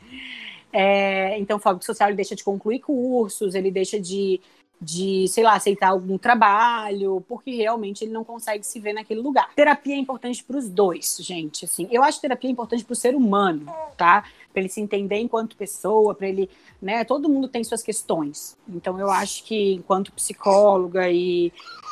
É, 0.74 1.40
então, 1.40 1.56
o 1.56 1.62
fóbico 1.62 1.86
social 1.86 2.10
ele 2.10 2.18
deixa 2.18 2.36
de 2.36 2.44
concluir 2.44 2.80
cursos, 2.80 3.56
ele 3.56 3.72
deixa 3.72 3.98
de 3.98 4.42
de, 4.82 5.28
sei 5.30 5.44
lá, 5.44 5.54
aceitar 5.56 5.90
algum 5.90 6.18
trabalho, 6.18 7.24
porque 7.28 7.52
realmente 7.52 8.04
ele 8.04 8.12
não 8.12 8.24
consegue 8.24 8.66
se 8.66 8.80
ver 8.80 8.94
naquele 8.94 9.22
lugar. 9.22 9.54
Terapia 9.56 9.96
é 9.96 9.98
importante 9.98 10.44
para 10.44 10.58
os 10.58 10.70
dois, 10.70 11.18
gente. 11.22 11.66
Assim, 11.66 11.88
eu 11.92 12.04
acho 12.04 12.22
terapia 12.22 12.50
importante 12.50 12.84
para 12.84 12.94
o 12.94 12.96
ser 12.96 13.16
humano, 13.16 13.66
tá? 13.98 14.26
Para 14.52 14.62
ele 14.62 14.70
se 14.70 14.82
entender 14.82 15.18
enquanto 15.18 15.56
pessoa, 15.56 16.14
para 16.14 16.28
ele, 16.28 16.50
né? 16.82 17.04
Todo 17.04 17.30
mundo 17.30 17.48
tem 17.48 17.64
suas 17.64 17.82
questões. 17.82 18.58
Então 18.68 19.00
eu 19.00 19.10
acho 19.10 19.44
que 19.44 19.74
enquanto 19.74 20.12
psicóloga 20.12 21.10
e, 21.10 21.52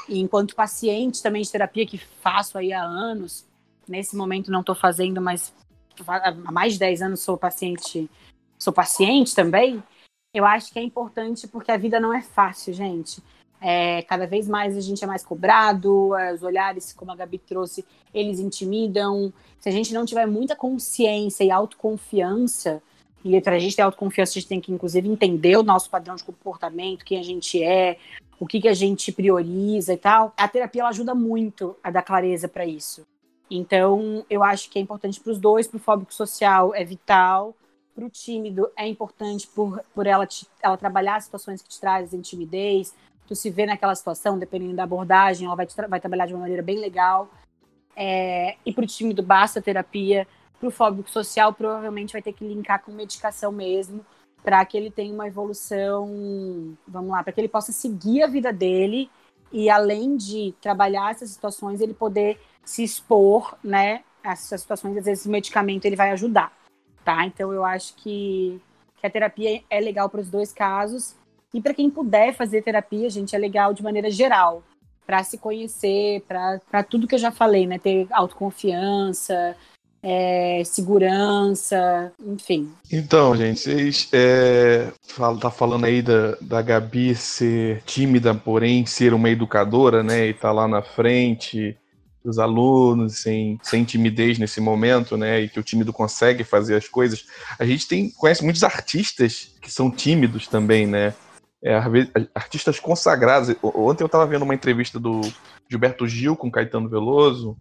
e 0.09 0.19
enquanto 0.19 0.55
paciente 0.55 1.23
também 1.23 1.41
de 1.41 1.51
terapia 1.51 1.85
que 1.85 1.97
faço 1.97 2.57
aí 2.57 2.73
há 2.73 2.83
anos, 2.83 3.45
nesse 3.87 4.15
momento 4.15 4.51
não 4.51 4.59
estou 4.59 4.75
fazendo, 4.75 5.21
mas 5.21 5.53
há 6.07 6.51
mais 6.51 6.73
de 6.73 6.79
10 6.79 7.01
anos 7.01 7.21
sou 7.21 7.37
paciente, 7.37 8.09
sou 8.57 8.73
paciente 8.73 9.33
também 9.33 9.81
eu 10.33 10.45
acho 10.45 10.71
que 10.71 10.79
é 10.79 10.81
importante 10.81 11.47
porque 11.47 11.71
a 11.71 11.77
vida 11.77 11.99
não 11.99 12.13
é 12.13 12.21
fácil, 12.21 12.73
gente. 12.73 13.21
É, 13.61 14.01
cada 14.01 14.27
vez 14.27 14.47
mais 14.47 14.75
a 14.75 14.81
gente 14.81 15.03
é 15.03 15.07
mais 15.07 15.23
cobrado, 15.23 16.09
os 16.33 16.43
olhares, 16.43 16.91
como 16.91 17.11
a 17.11 17.15
Gabi 17.15 17.37
trouxe, 17.37 17.85
eles 18.13 18.39
intimidam. 18.39 19.31
Se 19.59 19.69
a 19.69 19.71
gente 19.71 19.93
não 19.93 20.05
tiver 20.05 20.25
muita 20.25 20.55
consciência 20.55 21.43
e 21.45 21.51
autoconfiança, 21.51 22.81
e 23.23 23.39
para 23.39 23.55
a 23.55 23.59
gente 23.59 23.75
ter 23.75 23.81
autoconfiança, 23.81 24.31
a 24.31 24.33
gente 24.33 24.47
tem 24.47 24.59
que, 24.59 24.71
inclusive, 24.71 25.07
entender 25.07 25.55
o 25.55 25.63
nosso 25.63 25.89
padrão 25.89 26.15
de 26.15 26.23
comportamento, 26.25 27.05
quem 27.05 27.17
a 27.19 27.23
gente 27.23 27.63
é, 27.63 27.97
o 28.37 28.45
que, 28.45 28.59
que 28.59 28.67
a 28.67 28.73
gente 28.73 29.11
prioriza 29.13 29.93
e 29.93 29.97
tal. 29.97 30.33
A 30.35 30.47
terapia 30.47 30.81
ela 30.81 30.89
ajuda 30.89 31.15
muito 31.15 31.75
a 31.81 31.89
dar 31.89 32.01
clareza 32.01 32.49
para 32.49 32.65
isso. 32.65 33.03
Então, 33.49 34.25
eu 34.29 34.43
acho 34.43 34.69
que 34.69 34.77
é 34.77 34.81
importante 34.81 35.21
para 35.21 35.31
os 35.31 35.39
dois, 35.39 35.67
para 35.67 35.77
o 35.77 35.79
fóbico 35.79 36.13
social 36.13 36.75
é 36.75 36.83
vital, 36.83 37.55
para 37.93 38.05
o 38.05 38.09
tímido 38.09 38.69
é 38.75 38.87
importante 38.87 39.47
por, 39.47 39.81
por 39.93 40.07
ela, 40.07 40.25
te, 40.25 40.47
ela 40.61 40.77
trabalhar 40.77 41.15
as 41.15 41.25
situações 41.25 41.61
que 41.61 41.69
te 41.69 41.79
trazem 41.79 42.21
timidez, 42.21 42.93
tu 43.27 43.35
se 43.35 43.49
vê 43.49 43.65
naquela 43.65 43.95
situação, 43.95 44.37
dependendo 44.37 44.75
da 44.75 44.83
abordagem, 44.83 45.45
ela 45.45 45.55
vai, 45.55 45.65
tra 45.65 45.87
vai 45.87 45.99
trabalhar 45.99 46.25
de 46.25 46.33
uma 46.33 46.41
maneira 46.41 46.61
bem 46.61 46.79
legal. 46.79 47.29
É, 47.95 48.57
e 48.65 48.73
para 48.73 48.83
o 48.83 48.87
tímido 48.87 49.21
basta 49.21 49.61
terapia. 49.61 50.27
Para 50.59 50.67
o 50.67 50.71
fóbico 50.71 51.09
social, 51.09 51.53
provavelmente 51.53 52.13
vai 52.13 52.21
ter 52.21 52.33
que 52.33 52.47
linkar 52.47 52.81
com 52.83 52.91
medicação 52.91 53.51
mesmo, 53.51 54.05
para 54.41 54.63
que 54.65 54.77
ele 54.77 54.89
tenha 54.89 55.13
uma 55.13 55.27
evolução, 55.27 56.75
vamos 56.87 57.11
lá, 57.11 57.21
para 57.21 57.33
que 57.33 57.41
ele 57.41 57.49
possa 57.49 57.71
seguir 57.71 58.23
a 58.23 58.27
vida 58.27 58.51
dele 58.51 59.09
e 59.51 59.69
além 59.69 60.15
de 60.15 60.53
trabalhar 60.61 61.11
essas 61.11 61.29
situações, 61.29 61.81
ele 61.81 61.93
poder 61.93 62.39
se 62.63 62.81
expor, 62.83 63.55
né, 63.63 64.03
a 64.23 64.31
essas 64.31 64.61
situações, 64.61 64.97
às 64.97 65.05
vezes 65.05 65.25
o 65.25 65.29
medicamento 65.29 65.85
ele 65.85 65.97
vai 65.97 66.11
ajudar 66.11 66.51
tá? 67.03 67.25
Então 67.25 67.51
eu 67.53 67.63
acho 67.63 67.95
que, 67.95 68.59
que 68.99 69.07
a 69.07 69.09
terapia 69.09 69.61
é 69.69 69.79
legal 69.79 70.09
para 70.09 70.21
os 70.21 70.29
dois 70.29 70.51
casos. 70.53 71.15
E 71.53 71.61
para 71.61 71.73
quem 71.73 71.89
puder 71.89 72.33
fazer 72.33 72.63
terapia, 72.63 73.09
gente, 73.09 73.35
é 73.35 73.39
legal 73.39 73.73
de 73.73 73.83
maneira 73.83 74.09
geral, 74.09 74.63
para 75.05 75.23
se 75.23 75.37
conhecer, 75.37 76.21
para 76.27 76.83
tudo 76.83 77.07
que 77.07 77.15
eu 77.15 77.19
já 77.19 77.31
falei, 77.31 77.67
né? 77.67 77.77
Ter 77.77 78.07
autoconfiança, 78.11 79.55
é, 80.03 80.61
segurança, 80.65 82.11
enfim. 82.19 82.69
Então, 82.91 83.35
gente, 83.35 83.61
vocês 83.61 84.09
é, 84.11 84.91
tá 85.39 85.49
falando 85.49 85.85
aí 85.85 86.01
da, 86.01 86.35
da 86.41 86.61
Gabi 86.61 87.15
ser 87.15 87.81
tímida, 87.83 88.35
porém 88.35 88.85
ser 88.85 89.13
uma 89.13 89.29
educadora, 89.29 90.03
né? 90.03 90.27
E 90.27 90.33
tá 90.33 90.51
lá 90.51 90.67
na 90.67 90.81
frente, 90.81 91.77
os 92.23 92.39
alunos, 92.39 93.19
sem, 93.19 93.59
sem 93.61 93.83
timidez 93.83 94.39
nesse 94.39 94.61
momento, 94.61 95.17
né? 95.17 95.41
E 95.41 95.49
que 95.49 95.59
o 95.59 95.63
tímido 95.63 95.91
consegue 95.91 96.43
fazer 96.43 96.75
as 96.75 96.87
coisas. 96.87 97.25
A 97.59 97.65
gente 97.65 97.87
tem 97.87 98.09
conhece 98.09 98.43
muitos 98.43 98.63
artistas 98.63 99.55
que 99.61 99.71
são 99.71 99.91
tímidos 99.91 100.47
também, 100.47 100.87
né? 100.87 101.13
É, 101.63 101.75
artistas 102.35 102.79
consagrados. 102.79 103.55
Ontem 103.61 104.03
eu 104.03 104.07
estava 104.07 104.25
vendo 104.25 104.43
uma 104.43 104.55
entrevista 104.55 104.99
do 104.99 105.21
Gilberto 105.69 106.07
Gil 106.07 106.35
com 106.35 106.51
Caetano 106.51 106.89
Veloso, 106.89 107.57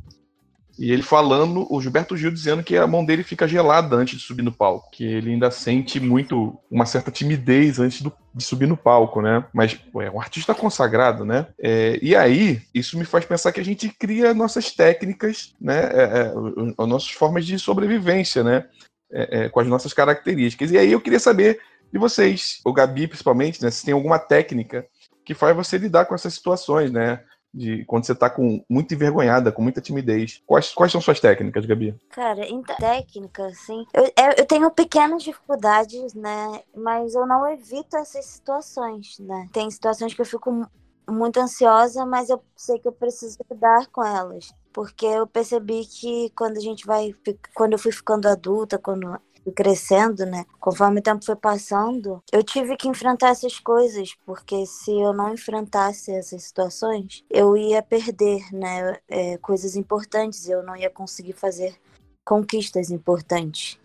e 0.79 0.91
ele 0.91 1.02
falando, 1.02 1.67
o 1.71 1.81
Gilberto 1.81 2.17
Gil 2.17 2.31
dizendo 2.31 2.62
que 2.62 2.76
a 2.76 2.87
mão 2.87 3.05
dele 3.05 3.23
fica 3.23 3.47
gelada 3.47 3.95
antes 3.95 4.19
de 4.19 4.25
subir 4.25 4.43
no 4.43 4.52
palco, 4.52 4.91
que 4.91 5.05
ele 5.05 5.31
ainda 5.31 5.50
sente 5.50 6.00
muito 6.00 6.59
uma 6.71 6.87
certa 6.87 7.11
timidez 7.11 7.79
antes 7.79 8.00
do, 8.00 8.12
de 8.35 8.43
subir 8.43 8.67
no 8.67 8.76
palco, 8.76 9.21
né? 9.21 9.45
Mas 9.52 9.79
é 10.00 10.11
um 10.11 10.21
artista 10.21 10.55
consagrado, 10.55 11.25
né? 11.25 11.47
É, 11.59 11.99
e 12.00 12.17
aí, 12.17 12.62
isso 12.75 12.99
me 12.99 13.05
faz 13.05 13.25
pensar 13.25 13.52
que 13.52 13.61
a 13.61 13.64
gente 13.64 13.88
cria 13.91 14.33
nossas 14.33 14.71
técnicas, 14.73 15.55
né? 15.61 15.81
É, 15.93 16.02
é, 16.02 16.32
as 16.78 16.89
nossas 16.89 17.11
formas 17.11 17.45
de 17.45 17.58
sobrevivência, 17.58 18.43
né? 18.43 18.65
É, 19.13 19.45
é, 19.45 19.49
com 19.50 19.61
as 19.61 19.67
nossas 19.67 19.93
características. 19.93 20.71
E 20.71 20.78
aí 20.78 20.91
eu 20.91 21.00
queria 21.00 21.21
saber 21.21 21.61
de 21.93 21.99
vocês, 21.99 22.61
o 22.65 22.73
Gabi 22.73 23.06
principalmente, 23.06 23.63
né? 23.63 23.71
Se 23.71 23.85
tem 23.85 23.93
alguma 23.93 24.19
técnica 24.19 24.87
que 25.25 25.35
faz 25.35 25.54
você 25.54 25.76
lidar 25.76 26.06
com 26.06 26.15
essas 26.15 26.32
situações, 26.32 26.91
né? 26.91 27.21
De 27.52 27.84
quando 27.84 28.04
você 28.04 28.15
tá 28.15 28.30
com 28.30 28.65
muito 28.69 28.95
envergonhada, 28.95 29.52
com 29.52 29.62
muita 29.62 29.80
timidez. 29.80 30.43
Quais, 30.47 30.73
quais 30.73 30.91
são 30.91 31.00
suas 31.00 31.21
técnicas, 31.21 31.67
Gabi? 31.67 31.95
Cara, 32.10 32.49
então, 32.49 32.76
técnica, 32.76 33.47
assim. 33.47 33.84
Eu, 33.93 34.04
eu 34.38 34.47
tenho 34.47 34.71
pequenas 34.71 35.23
dificuldades, 35.23 36.15
né? 36.15 36.62
Mas 36.75 37.15
eu 37.15 37.26
não 37.26 37.47
evito 37.50 37.97
essas 37.97 38.25
situações, 38.25 39.19
né? 39.19 39.49
Tem 39.52 39.71
situações 39.71 40.15
que 40.15 40.21
eu 40.21 40.26
fico 40.26 40.67
muito 41.08 41.41
ansiosa, 41.41 42.06
mas 42.06 42.30
eu 42.30 42.43
sei 42.56 42.78
que 42.78 42.88
eu 42.88 42.93
preciso 42.93 43.38
lidar 43.50 43.86
com 43.88 44.04
elas. 44.04 44.54
Porque 44.73 45.04
eu 45.04 45.26
percebi 45.26 45.84
que 45.84 46.30
quando 46.30 46.56
a 46.56 46.60
gente 46.60 46.86
vai. 46.86 47.15
Quando 47.54 47.75
eu 47.75 47.78
fui 47.78 47.93
ficando 47.93 48.26
adulta, 48.26 48.78
quando 48.78 49.21
crescendo, 49.50 50.25
né? 50.25 50.45
Conforme 50.61 51.00
o 51.00 51.02
tempo 51.02 51.25
foi 51.25 51.35
passando, 51.35 52.23
eu 52.31 52.45
tive 52.45 52.76
que 52.76 52.89
enfrentar 52.89 53.31
essas 53.31 53.59
coisas, 53.59 54.15
porque 54.25 54.65
se 54.67 54.93
eu 54.93 55.13
não 55.13 55.33
enfrentasse 55.35 56.13
essas 56.13 56.45
situações, 56.45 57.25
eu 57.28 57.57
ia 57.57 57.83
perder, 57.83 58.52
né? 58.52 58.99
É, 59.09 59.39
coisas 59.39 59.75
importantes, 59.75 60.49
eu 60.49 60.63
não 60.63 60.76
ia 60.76 60.91
conseguir 60.91 61.33
fazer 61.33 61.75
conquistas 62.25 62.91
importantes. 62.91 63.81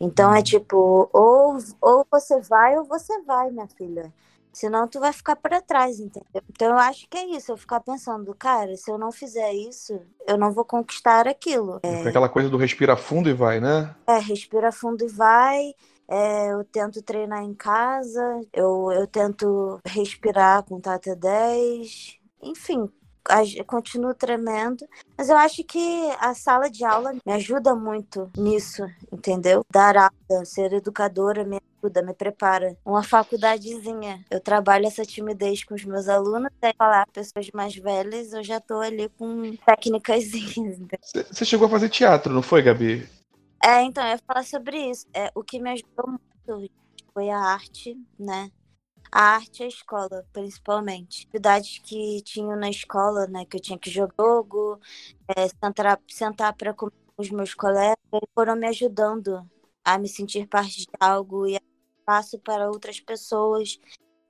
Então 0.00 0.32
é 0.32 0.38
uhum. 0.38 0.42
tipo, 0.42 1.10
ou, 1.12 1.58
ou 1.80 2.06
você 2.10 2.40
vai 2.40 2.76
ou 2.76 2.84
você 2.84 3.20
vai, 3.22 3.50
minha 3.50 3.66
filha. 3.66 4.12
Senão 4.52 4.88
tu 4.88 4.98
vai 5.00 5.12
ficar 5.12 5.36
para 5.36 5.60
trás, 5.60 6.00
entendeu? 6.00 6.42
Então 6.50 6.68
eu 6.68 6.78
acho 6.78 7.08
que 7.08 7.16
é 7.16 7.26
isso, 7.26 7.52
eu 7.52 7.56
ficar 7.56 7.80
pensando, 7.80 8.34
cara, 8.34 8.76
se 8.76 8.90
eu 8.90 8.98
não 8.98 9.12
fizer 9.12 9.52
isso, 9.52 10.00
eu 10.26 10.36
não 10.36 10.52
vou 10.52 10.64
conquistar 10.64 11.28
aquilo. 11.28 11.80
É 11.82 12.08
aquela 12.08 12.28
coisa 12.28 12.48
do 12.48 12.56
respira 12.56 12.96
fundo 12.96 13.28
e 13.28 13.34
vai, 13.34 13.60
né? 13.60 13.94
É, 14.06 14.18
respira 14.18 14.72
fundo 14.72 15.04
e 15.04 15.08
vai. 15.08 15.74
É, 16.10 16.52
eu 16.52 16.64
tento 16.64 17.02
treinar 17.02 17.42
em 17.44 17.52
casa, 17.52 18.40
eu, 18.52 18.90
eu 18.92 19.06
tento 19.06 19.78
respirar 19.84 20.62
com 20.62 20.80
Tata 20.80 21.14
10. 21.14 22.18
Enfim, 22.42 22.90
continuo 23.66 24.14
tremendo. 24.14 24.86
Mas 25.16 25.28
eu 25.28 25.36
acho 25.36 25.62
que 25.64 26.10
a 26.18 26.34
sala 26.34 26.70
de 26.70 26.84
aula 26.84 27.12
me 27.12 27.32
ajuda 27.32 27.74
muito 27.74 28.30
nisso, 28.36 28.84
entendeu? 29.12 29.64
Dar 29.70 29.96
aula, 29.96 30.44
ser 30.44 30.72
educadora 30.72 31.44
me 31.44 31.60
ajuda, 31.82 32.02
me 32.02 32.14
prepara. 32.14 32.76
Uma 32.84 33.02
faculdadezinha. 33.02 34.24
Eu 34.30 34.40
trabalho 34.40 34.86
essa 34.86 35.04
timidez 35.04 35.64
com 35.64 35.74
os 35.74 35.84
meus 35.84 36.08
alunos, 36.08 36.50
até 36.58 36.72
falar 36.76 37.06
pessoas 37.12 37.48
mais 37.52 37.74
velhas, 37.74 38.32
eu 38.32 38.42
já 38.42 38.60
tô 38.60 38.80
ali 38.80 39.08
com 39.10 39.56
técnicas. 39.64 40.24
Você 41.30 41.44
chegou 41.44 41.66
a 41.66 41.70
fazer 41.70 41.88
teatro, 41.88 42.32
não 42.32 42.42
foi, 42.42 42.62
Gabi? 42.62 43.08
É, 43.62 43.82
então, 43.82 44.04
eu 44.04 44.10
ia 44.10 44.18
falar 44.26 44.44
sobre 44.44 44.78
isso. 44.90 45.06
É, 45.12 45.30
o 45.34 45.42
que 45.42 45.60
me 45.60 45.70
ajudou 45.70 46.06
muito 46.08 46.70
foi 47.12 47.30
a 47.30 47.38
arte, 47.38 47.96
né? 48.18 48.50
a 49.10 49.22
arte 49.36 49.62
e 49.62 49.64
a 49.64 49.68
escola, 49.68 50.26
principalmente. 50.32 51.26
Atividades 51.26 51.78
que 51.78 52.22
tinham 52.22 52.56
na 52.56 52.68
escola, 52.68 53.26
né? 53.26 53.44
Que 53.46 53.56
eu 53.56 53.60
tinha 53.60 53.78
que 53.78 53.90
jogar 53.90 54.14
jogo, 54.18 54.78
é, 55.34 55.48
sentar, 55.48 56.00
sentar 56.08 56.52
para 56.54 56.74
comer 56.74 56.92
com 57.16 57.22
os 57.22 57.30
meus 57.30 57.54
colegas, 57.54 57.96
foram 58.34 58.54
me 58.54 58.66
ajudando 58.66 59.48
a 59.94 59.98
me 59.98 60.08
sentir 60.08 60.46
parte 60.46 60.80
de 60.80 60.88
algo 61.00 61.46
e 61.46 61.56
a 61.56 61.60
espaço 61.98 62.38
para 62.38 62.68
outras 62.68 63.00
pessoas 63.00 63.78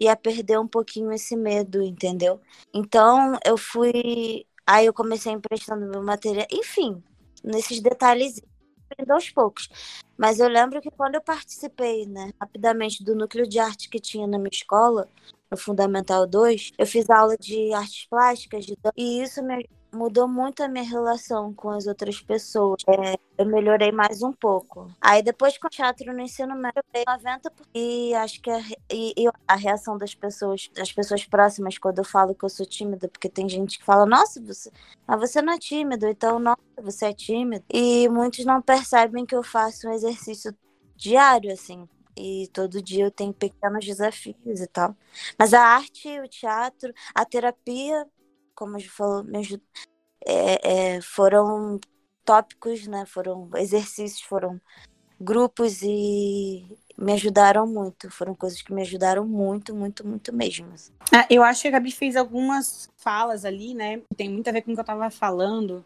e 0.00 0.08
a 0.08 0.16
perder 0.16 0.58
um 0.58 0.66
pouquinho 0.66 1.12
esse 1.12 1.36
medo, 1.36 1.82
entendeu? 1.82 2.40
Então 2.72 3.38
eu 3.44 3.56
fui. 3.56 4.46
Aí 4.66 4.86
eu 4.86 4.92
comecei 4.92 5.32
emprestando 5.32 5.86
meu 5.86 6.02
material, 6.02 6.46
enfim, 6.52 7.02
nesses 7.42 7.80
detalhes 7.80 8.40
aos 9.08 9.30
poucos. 9.30 9.68
Mas 10.16 10.40
eu 10.40 10.48
lembro 10.48 10.80
que 10.80 10.90
quando 10.90 11.14
eu 11.14 11.22
participei, 11.22 12.06
né, 12.06 12.32
rapidamente 12.40 13.02
do 13.04 13.14
núcleo 13.14 13.48
de 13.48 13.58
arte 13.58 13.88
que 13.88 14.00
tinha 14.00 14.26
na 14.26 14.38
minha 14.38 14.50
escola, 14.52 15.08
no 15.50 15.56
Fundamental 15.56 16.26
2, 16.26 16.72
eu 16.76 16.86
fiz 16.86 17.08
aula 17.08 17.36
de 17.36 17.72
artes 17.72 18.06
plásticas 18.06 18.66
de 18.66 18.76
e 18.96 19.22
isso 19.22 19.42
me 19.42 19.68
mudou 19.92 20.28
muito 20.28 20.62
a 20.62 20.68
minha 20.68 20.84
relação 20.84 21.52
com 21.54 21.70
as 21.70 21.86
outras 21.86 22.20
pessoas. 22.20 22.82
É, 22.86 23.18
eu 23.36 23.46
melhorei 23.46 23.90
mais 23.90 24.22
um 24.22 24.32
pouco. 24.32 24.90
Aí 25.00 25.22
depois 25.22 25.56
com 25.58 25.66
o 25.66 25.70
teatro 25.70 26.12
no 26.12 26.20
ensino 26.20 26.54
médio, 26.54 26.78
eu 26.78 26.84
dei 26.92 27.04
90 27.06 27.52
e 27.74 28.14
acho 28.14 28.40
que 28.40 28.50
a, 28.50 28.60
e, 28.90 29.14
e 29.16 29.28
a 29.46 29.54
reação 29.56 29.96
das 29.96 30.14
pessoas, 30.14 30.68
das 30.74 30.92
pessoas 30.92 31.24
próximas 31.24 31.78
quando 31.78 31.98
eu 31.98 32.04
falo 32.04 32.34
que 32.34 32.44
eu 32.44 32.48
sou 32.48 32.66
tímida, 32.66 33.08
porque 33.08 33.28
tem 33.28 33.48
gente 33.48 33.78
que 33.78 33.84
fala: 33.84 34.06
"Nossa, 34.06 34.40
você, 34.42 34.70
mas 35.06 35.20
você 35.20 35.40
não 35.42 35.52
é 35.52 35.58
tímido", 35.58 36.06
então 36.06 36.38
nossa, 36.38 36.58
você 36.82 37.06
é 37.06 37.12
tímido. 37.12 37.64
E 37.72 38.08
muitos 38.08 38.44
não 38.44 38.60
percebem 38.62 39.24
que 39.26 39.34
eu 39.34 39.42
faço 39.42 39.88
um 39.88 39.92
exercício 39.92 40.54
diário 40.96 41.52
assim. 41.52 41.88
E 42.16 42.48
todo 42.52 42.82
dia 42.82 43.04
eu 43.04 43.10
tenho 43.12 43.32
pequenos 43.32 43.84
desafios 43.86 44.60
e 44.60 44.66
tal. 44.66 44.96
Mas 45.38 45.54
a 45.54 45.62
arte, 45.62 46.08
o 46.20 46.28
teatro, 46.28 46.92
a 47.14 47.24
terapia, 47.24 48.04
como 48.58 48.74
a 48.74 48.78
gente 48.80 48.90
falou, 48.90 49.22
me 49.22 49.38
aju- 49.38 49.60
é, 50.26 50.96
é, 50.96 51.00
foram 51.00 51.78
tópicos, 52.24 52.88
né? 52.88 53.06
Foram 53.06 53.48
exercícios, 53.54 54.20
foram 54.20 54.60
grupos 55.20 55.80
e 55.82 56.66
me 56.96 57.12
ajudaram 57.12 57.68
muito. 57.68 58.10
Foram 58.10 58.34
coisas 58.34 58.60
que 58.60 58.72
me 58.72 58.82
ajudaram 58.82 59.24
muito, 59.24 59.72
muito, 59.72 60.04
muito 60.04 60.34
mesmo. 60.34 60.66
assim. 60.74 60.92
Ah, 61.14 61.24
eu 61.30 61.44
acho 61.44 61.62
que 61.62 61.68
a 61.68 61.70
Gabi 61.70 61.92
fez 61.92 62.16
algumas 62.16 62.90
falas 62.96 63.44
ali, 63.44 63.74
né? 63.74 64.02
Tem 64.16 64.28
muito 64.28 64.48
a 64.48 64.52
ver 64.52 64.62
com 64.62 64.72
o 64.72 64.74
que 64.74 64.80
eu 64.80 64.84
tava 64.84 65.08
falando. 65.08 65.84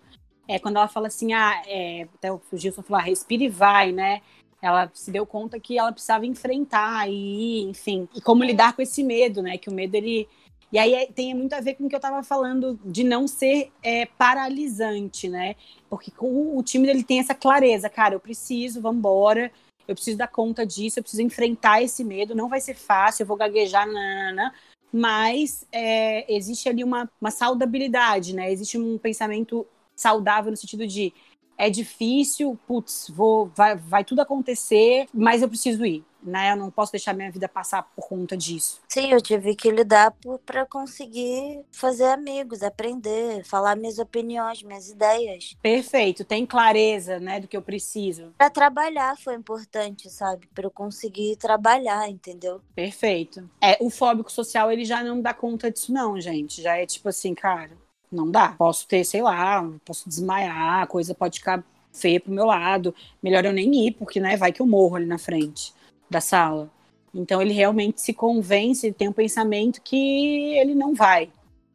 É 0.49 0.59
quando 0.59 0.77
ela 0.77 0.89
fala 0.89 1.09
assim, 1.09 1.35
ah, 1.35 1.63
é, 1.67 2.09
até 2.15 2.33
o 2.33 2.41
Gilson 2.55 2.83
falou, 2.83 3.01
ah, 3.01 3.05
respira 3.05 3.45
e 3.45 3.51
vai, 3.51 3.93
né? 3.93 4.23
Ela 4.63 4.91
se 4.95 5.11
deu 5.11 5.27
conta 5.27 5.61
que 5.61 5.79
ela 5.79 5.93
precisava 5.93 6.25
enfrentar 6.25 7.07
e, 7.07 7.61
enfim, 7.65 8.09
e 8.15 8.21
como 8.21 8.43
lidar 8.43 8.75
com 8.75 8.81
esse 8.81 9.05
medo, 9.05 9.43
né? 9.43 9.59
Que 9.59 9.69
o 9.69 9.73
medo 9.75 9.95
ele 9.95 10.27
e 10.73 10.79
aí 10.79 10.95
é- 10.95 11.07
tem 11.07 11.35
muito 11.35 11.53
a 11.53 11.61
ver 11.61 11.75
com 11.75 11.85
o 11.85 11.89
que 11.89 11.95
eu 11.95 12.01
tava 12.01 12.23
falando 12.23 12.79
de 12.85 13.05
não 13.05 13.29
ser 13.29 13.71
é, 13.83 14.07
paralisante, 14.07 15.29
né? 15.29 15.55
Porque 15.91 16.11
com 16.11 16.57
o 16.57 16.63
time 16.63 16.89
ele 16.89 17.05
tem 17.05 17.21
essa 17.21 17.35
clareza, 17.35 17.91
cara, 17.91 18.15
eu 18.15 18.21
preciso, 18.21 18.81
vambora, 18.81 19.53
eu 19.87 19.95
preciso 19.95 20.17
dar 20.17 20.29
conta 20.29 20.65
disso, 20.65 20.99
eu 20.99 21.03
preciso 21.03 21.23
enfrentar 21.23 21.83
esse 21.83 22.03
medo, 22.03 22.35
não 22.35 22.49
vai 22.49 22.61
ser 22.61 22.75
fácil, 22.75 23.23
eu 23.23 23.27
vou 23.27 23.37
gaguejar, 23.37 23.87
nanana, 23.87 24.55
mas 24.93 25.67
é, 25.71 26.33
existe 26.35 26.69
ali 26.69 26.83
uma, 26.83 27.11
uma 27.21 27.31
saudabilidade, 27.31 28.35
né? 28.35 28.51
Existe 28.51 28.79
um 28.79 28.97
pensamento 28.99 29.67
saudável 29.95 30.51
no 30.51 30.57
sentido 30.57 30.87
de 30.87 31.13
é 31.59 31.69
difícil, 31.71 32.59
putz, 32.67 33.09
vou, 33.11 33.47
vai, 33.55 33.77
vai 33.77 34.05
tudo 34.05 34.21
acontecer, 34.21 35.07
mas 35.13 35.43
eu 35.43 35.49
preciso 35.49 35.85
ir, 35.85 36.05
né? 36.23 36.53
Eu 36.53 36.57
não 36.57 36.71
posso 36.71 36.93
deixar 36.93 37.13
minha 37.13 37.31
vida 37.31 37.49
passar 37.49 37.83
por 37.83 38.07
conta 38.07 38.37
disso. 38.37 38.81
Sim, 38.89 39.13
eu 39.13 39.21
tive 39.21 39.55
que 39.55 39.71
lidar 39.71 40.15
para 40.47 40.65
conseguir 40.67 41.65
fazer 41.71 42.05
amigos, 42.05 42.63
aprender, 42.63 43.45
falar 43.45 43.77
minhas 43.77 43.99
opiniões, 43.99 44.63
minhas 44.63 44.89
ideias. 44.89 45.57
Perfeito, 45.61 46.25
tem 46.25 46.47
clareza, 46.47 47.19
né, 47.19 47.41
do 47.41 47.49
que 47.49 47.57
eu 47.57 47.63
preciso. 47.63 48.33
Para 48.39 48.51
trabalhar 48.51 49.17
foi 49.19 49.35
importante, 49.35 50.09
sabe? 50.11 50.49
Para 50.55 50.67
eu 50.67 50.71
conseguir 50.71 51.37
trabalhar, 51.37 52.09
entendeu? 52.09 52.61
Perfeito. 52.75 53.49
É, 53.61 53.77
o 53.81 53.91
fóbico 53.91 54.31
social, 54.31 54.71
ele 54.71 54.85
já 54.85 55.03
não 55.03 55.21
dá 55.21 55.35
conta 55.35 55.71
disso 55.71 55.93
não, 55.93 56.21
gente. 56.21 56.63
Já 56.63 56.77
é 56.77 56.87
tipo 56.87 57.09
assim, 57.09 57.35
cara, 57.35 57.73
não 58.11 58.31
dá. 58.31 58.51
Posso 58.51 58.87
ter, 58.87 59.05
sei 59.05 59.23
lá, 59.23 59.69
posso 59.85 60.09
desmaiar, 60.09 60.83
a 60.83 60.87
coisa 60.87 61.15
pode 61.15 61.39
ficar 61.39 61.65
feia 61.93 62.21
pro 62.21 62.33
meu 62.33 62.47
lado. 62.47 62.95
Melhor 63.23 63.45
eu 63.45 63.53
nem 63.53 63.87
ir, 63.87 63.93
porque, 63.93 64.21
né, 64.21 64.37
vai 64.37 64.53
que 64.53 64.63
eu 64.63 64.67
morro 64.67 64.97
ali 64.97 65.07
na 65.07 65.19
frente 65.19 65.75
da 66.13 66.21
sala. 66.21 66.71
Então 67.15 67.43
ele 67.43 67.53
realmente 67.53 68.01
se 68.01 68.13
convence, 68.13 68.93
tem 68.93 69.09
um 69.09 69.13
pensamento 69.13 69.83
que 69.83 70.55
ele 70.57 70.75
não 70.75 70.95
vai. 70.95 71.31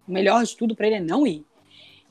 O 0.07 0.11
melhor 0.11 0.43
de 0.43 0.55
tudo 0.55 0.75
para 0.75 0.87
ele 0.87 0.95
é 0.95 1.01
não 1.01 1.27
ir. 1.27 1.45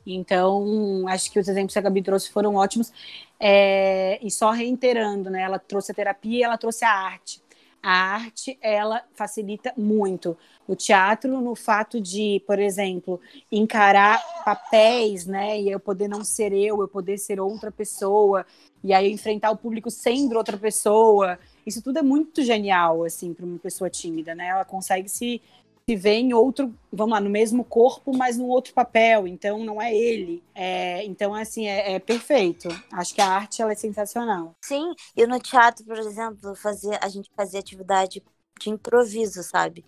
Então, 0.06 1.08
acho 1.08 1.32
que 1.32 1.38
os 1.40 1.48
exemplos 1.48 1.72
que 1.72 1.78
a 1.78 1.82
Gabi 1.82 2.00
trouxe 2.00 2.30
foram 2.30 2.54
ótimos. 2.54 2.92
É, 3.40 4.18
e 4.22 4.30
só 4.30 4.52
reiterando, 4.52 5.28
né? 5.28 5.42
Ela 5.42 5.58
trouxe 5.58 5.90
a 5.90 5.94
terapia 5.94 6.46
ela 6.46 6.56
trouxe 6.56 6.84
a 6.84 6.90
arte. 6.92 7.42
A 7.82 8.14
arte, 8.14 8.58
ela 8.60 9.02
facilita 9.14 9.72
muito. 9.76 10.36
O 10.66 10.74
teatro, 10.74 11.40
no 11.40 11.54
fato 11.54 12.00
de, 12.00 12.42
por 12.46 12.58
exemplo, 12.58 13.20
encarar 13.50 14.20
papéis, 14.44 15.26
né? 15.26 15.60
E 15.60 15.70
eu 15.70 15.80
poder 15.80 16.08
não 16.08 16.24
ser 16.24 16.52
eu, 16.52 16.80
eu 16.80 16.88
poder 16.88 17.18
ser 17.18 17.40
outra 17.40 17.70
pessoa. 17.70 18.46
E 18.82 18.92
aí 18.92 19.12
enfrentar 19.12 19.50
o 19.50 19.56
público 19.56 19.90
sendo 19.90 20.36
outra 20.36 20.56
pessoa. 20.56 21.38
Isso 21.66 21.82
tudo 21.82 21.98
é 21.98 22.02
muito 22.02 22.42
genial, 22.42 23.02
assim, 23.02 23.34
para 23.34 23.44
uma 23.44 23.58
pessoa 23.58 23.90
tímida, 23.90 24.34
né? 24.34 24.46
Ela 24.48 24.64
consegue 24.64 25.08
se, 25.08 25.42
se 25.88 25.96
ver 25.96 26.14
em 26.14 26.32
outro, 26.32 26.72
vamos 26.92 27.12
lá, 27.14 27.20
no 27.20 27.28
mesmo 27.28 27.64
corpo, 27.64 28.16
mas 28.16 28.38
num 28.38 28.48
outro 28.48 28.72
papel. 28.72 29.26
Então, 29.26 29.64
não 29.64 29.82
é 29.82 29.94
ele. 29.94 30.42
É, 30.54 31.04
então, 31.04 31.34
assim, 31.34 31.66
é, 31.66 31.94
é 31.94 31.98
perfeito. 31.98 32.68
Acho 32.92 33.14
que 33.14 33.20
a 33.20 33.28
arte, 33.28 33.60
ela 33.60 33.72
é 33.72 33.74
sensacional. 33.74 34.54
Sim, 34.62 34.94
e 35.16 35.26
no 35.26 35.40
teatro, 35.40 35.84
por 35.84 35.98
exemplo, 35.98 36.54
fazia, 36.54 36.98
a 37.02 37.08
gente 37.08 37.28
fazia 37.36 37.58
atividade 37.58 38.22
de 38.60 38.70
improviso, 38.70 39.42
sabe? 39.42 39.84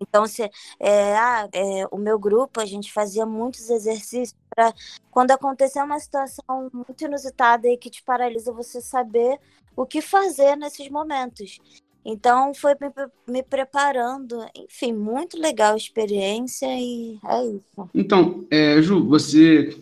Então, 0.00 0.26
se, 0.26 0.42
é, 0.78 1.16
ah, 1.16 1.48
é, 1.52 1.86
o 1.90 1.96
meu 1.96 2.18
grupo, 2.18 2.60
a 2.60 2.66
gente 2.66 2.92
fazia 2.92 3.24
muitos 3.24 3.70
exercícios 3.70 4.36
para, 4.54 4.72
quando 5.10 5.30
acontecer 5.30 5.82
uma 5.82 5.98
situação 5.98 6.70
muito 6.72 7.04
inusitada 7.04 7.68
e 7.68 7.76
que 7.76 7.90
te 7.90 8.02
paralisa, 8.02 8.52
você 8.52 8.80
saber 8.80 9.38
o 9.76 9.86
que 9.86 10.00
fazer 10.00 10.56
nesses 10.56 10.88
momentos. 10.88 11.58
Então, 12.04 12.52
foi 12.52 12.74
me, 12.74 12.90
me 13.26 13.42
preparando. 13.42 14.44
Enfim, 14.54 14.92
muito 14.92 15.40
legal 15.40 15.74
a 15.74 15.76
experiência 15.76 16.66
e 16.68 17.18
é 17.24 17.46
isso. 17.46 17.90
Então, 17.94 18.46
é, 18.50 18.80
Ju, 18.82 19.06
você, 19.08 19.74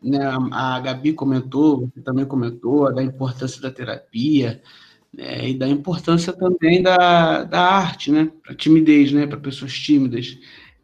né, 0.00 0.20
a 0.52 0.78
Gabi 0.80 1.12
comentou, 1.12 1.88
você 1.88 2.00
também 2.02 2.24
comentou 2.24 2.94
da 2.94 3.02
importância 3.02 3.60
da 3.60 3.70
terapia 3.70 4.62
né, 5.12 5.50
e 5.50 5.58
da 5.58 5.66
importância 5.66 6.32
também 6.32 6.82
da, 6.82 7.42
da 7.42 7.60
arte, 7.60 8.12
né, 8.12 8.30
para 8.44 8.54
timidez, 8.54 9.10
né, 9.12 9.26
para 9.26 9.40
pessoas 9.40 9.72
tímidas. 9.72 10.38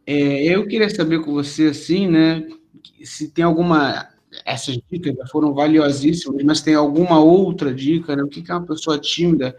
É, 0.04 0.44
eu 0.44 0.66
queria 0.66 0.90
saber 0.90 1.20
com 1.20 1.32
você, 1.32 1.66
assim, 1.66 2.08
né, 2.08 2.48
se 3.04 3.30
tem 3.30 3.44
alguma 3.44 4.11
essas 4.44 4.78
dicas 4.90 5.14
foram 5.30 5.52
valiosíssimas, 5.52 6.42
mas 6.44 6.60
tem 6.60 6.74
alguma 6.74 7.18
outra 7.18 7.72
dica, 7.72 8.16
né? 8.16 8.22
O 8.22 8.28
que, 8.28 8.42
que 8.42 8.50
uma 8.50 8.66
pessoa 8.66 8.98
tímida 8.98 9.56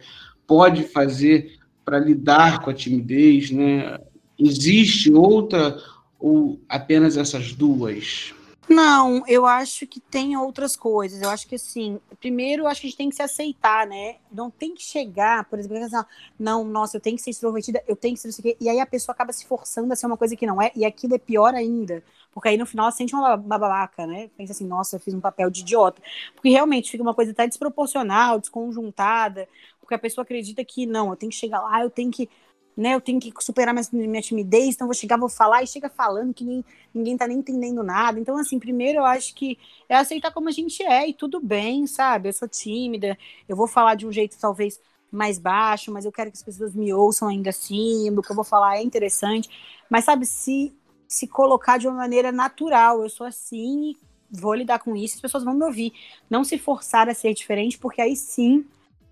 pode 0.47 0.83
fazer 0.83 1.59
para 1.85 1.99
lidar 1.99 2.61
com 2.61 2.69
a 2.69 2.73
timidez, 2.73 3.51
né? 3.51 3.97
Existe 4.37 5.11
outra 5.13 5.77
ou 6.19 6.59
apenas 6.67 7.17
essas 7.17 7.53
duas? 7.53 8.33
Não, 8.69 9.23
eu 9.27 9.45
acho 9.45 9.85
que 9.85 9.99
tem 9.99 10.37
outras 10.37 10.75
coisas. 10.75 11.21
Eu 11.21 11.29
acho 11.29 11.47
que 11.47 11.55
assim, 11.55 11.99
primeiro 12.19 12.63
eu 12.63 12.67
acho 12.67 12.81
que 12.81 12.87
a 12.87 12.89
gente 12.89 12.97
tem 12.97 13.09
que 13.09 13.15
se 13.15 13.21
aceitar, 13.21 13.85
né? 13.85 14.15
Não 14.31 14.49
tem 14.49 14.73
que 14.73 14.81
chegar, 14.81 15.45
por 15.45 15.59
exemplo, 15.59 15.77
assim, 15.77 16.07
não, 16.39 16.63
nossa, 16.63 16.97
eu 16.97 17.01
tenho 17.01 17.17
que 17.17 17.21
ser 17.21 17.31
extrovertida, 17.31 17.83
eu 17.87 17.95
tenho 17.95 18.15
que 18.15 18.21
ser 18.21 18.29
isso 18.29 18.39
aqui. 18.39 18.55
E 18.59 18.69
aí 18.69 18.79
a 18.79 18.85
pessoa 18.85 19.13
acaba 19.13 19.33
se 19.33 19.45
forçando 19.45 19.91
a 19.91 19.95
ser 19.95 20.05
uma 20.05 20.17
coisa 20.17 20.35
que 20.35 20.45
não 20.45 20.61
é, 20.61 20.71
e 20.75 20.85
aquilo 20.85 21.13
é 21.15 21.19
pior 21.19 21.53
ainda. 21.53 22.03
Porque 22.33 22.49
aí 22.49 22.57
no 22.57 22.65
final 22.65 22.85
ela 22.85 22.91
sente 22.91 23.13
uma, 23.13 23.37
babaca, 23.37 24.07
né? 24.07 24.29
Pensa 24.35 24.53
assim, 24.53 24.65
nossa, 24.65 24.95
eu 24.95 24.99
fiz 24.99 25.13
um 25.13 25.21
papel 25.21 25.49
de 25.49 25.61
idiota. 25.61 26.01
Porque 26.33 26.49
realmente 26.49 26.91
fica 26.91 27.03
uma 27.03 27.13
coisa 27.13 27.31
até 27.31 27.47
desproporcional, 27.47 28.39
desconjuntada, 28.39 29.47
porque 29.79 29.93
a 29.93 29.99
pessoa 29.99 30.23
acredita 30.23 30.63
que 30.65 30.85
não, 30.85 31.09
eu 31.09 31.15
tenho 31.15 31.31
que 31.31 31.37
chegar 31.37 31.61
lá, 31.61 31.81
eu 31.81 31.89
tenho 31.89 32.11
que 32.11 32.29
né, 32.75 32.95
eu 32.95 33.01
tenho 33.01 33.19
que 33.19 33.31
superar 33.39 33.73
minha, 33.73 34.07
minha 34.07 34.21
timidez, 34.21 34.75
então 34.75 34.87
vou 34.87 34.95
chegar, 34.95 35.17
vou 35.17 35.29
falar 35.29 35.61
e 35.63 35.67
chega 35.67 35.89
falando 35.89 36.33
que 36.33 36.43
nem, 36.43 36.65
ninguém 36.93 37.15
tá 37.15 37.27
nem 37.27 37.37
entendendo 37.37 37.83
nada. 37.83 38.19
Então, 38.19 38.35
assim, 38.37 38.59
primeiro 38.59 38.99
eu 38.99 39.05
acho 39.05 39.33
que 39.35 39.57
é 39.87 39.95
aceitar 39.95 40.31
como 40.31 40.49
a 40.49 40.51
gente 40.51 40.81
é 40.83 41.07
e 41.07 41.13
tudo 41.13 41.39
bem, 41.39 41.85
sabe? 41.85 42.29
Eu 42.29 42.33
sou 42.33 42.47
tímida, 42.47 43.17
eu 43.47 43.55
vou 43.55 43.67
falar 43.67 43.95
de 43.95 44.07
um 44.07 44.11
jeito 44.11 44.37
talvez 44.39 44.79
mais 45.11 45.37
baixo, 45.37 45.91
mas 45.91 46.05
eu 46.05 46.11
quero 46.11 46.31
que 46.31 46.37
as 46.37 46.43
pessoas 46.43 46.73
me 46.73 46.91
ouçam 46.91 47.27
ainda 47.27 47.51
assim, 47.51 48.09
o 48.09 48.21
que 48.21 48.31
eu 48.31 48.35
vou 48.35 48.43
falar 48.43 48.77
é 48.77 48.81
interessante. 48.81 49.47
Mas, 49.89 50.05
sabe, 50.05 50.25
se, 50.25 50.73
se 51.13 51.27
colocar 51.27 51.77
de 51.77 51.87
uma 51.87 51.95
maneira 51.97 52.31
natural, 52.31 53.03
eu 53.03 53.09
sou 53.09 53.25
assim 53.25 53.95
vou 54.33 54.55
lidar 54.55 54.79
com 54.79 54.95
isso, 54.95 55.15
as 55.15 55.21
pessoas 55.21 55.43
vão 55.43 55.53
me 55.53 55.63
ouvir. 55.63 55.93
Não 56.27 56.43
se 56.43 56.57
forçar 56.57 57.07
a 57.07 57.13
ser 57.13 57.33
diferente, 57.33 57.77
porque 57.77 58.01
aí 58.01 58.15
sim 58.15 58.65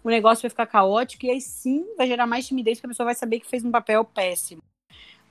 o 0.04 0.10
negócio 0.10 0.42
vai 0.42 0.50
ficar 0.50 0.66
caótico 0.66 1.28
e 1.28 1.30
aí 1.30 1.40
sim 1.40 1.86
vai 1.96 2.08
gerar 2.08 2.26
mais 2.26 2.48
timidez, 2.48 2.80
porque 2.80 2.88
a 2.88 2.90
pessoa 2.90 3.06
vai 3.06 3.16
saber 3.16 3.40
que 3.40 3.48
fez 3.48 3.64
um 3.64 3.70
papel 3.70 4.04
péssimo, 4.04 4.64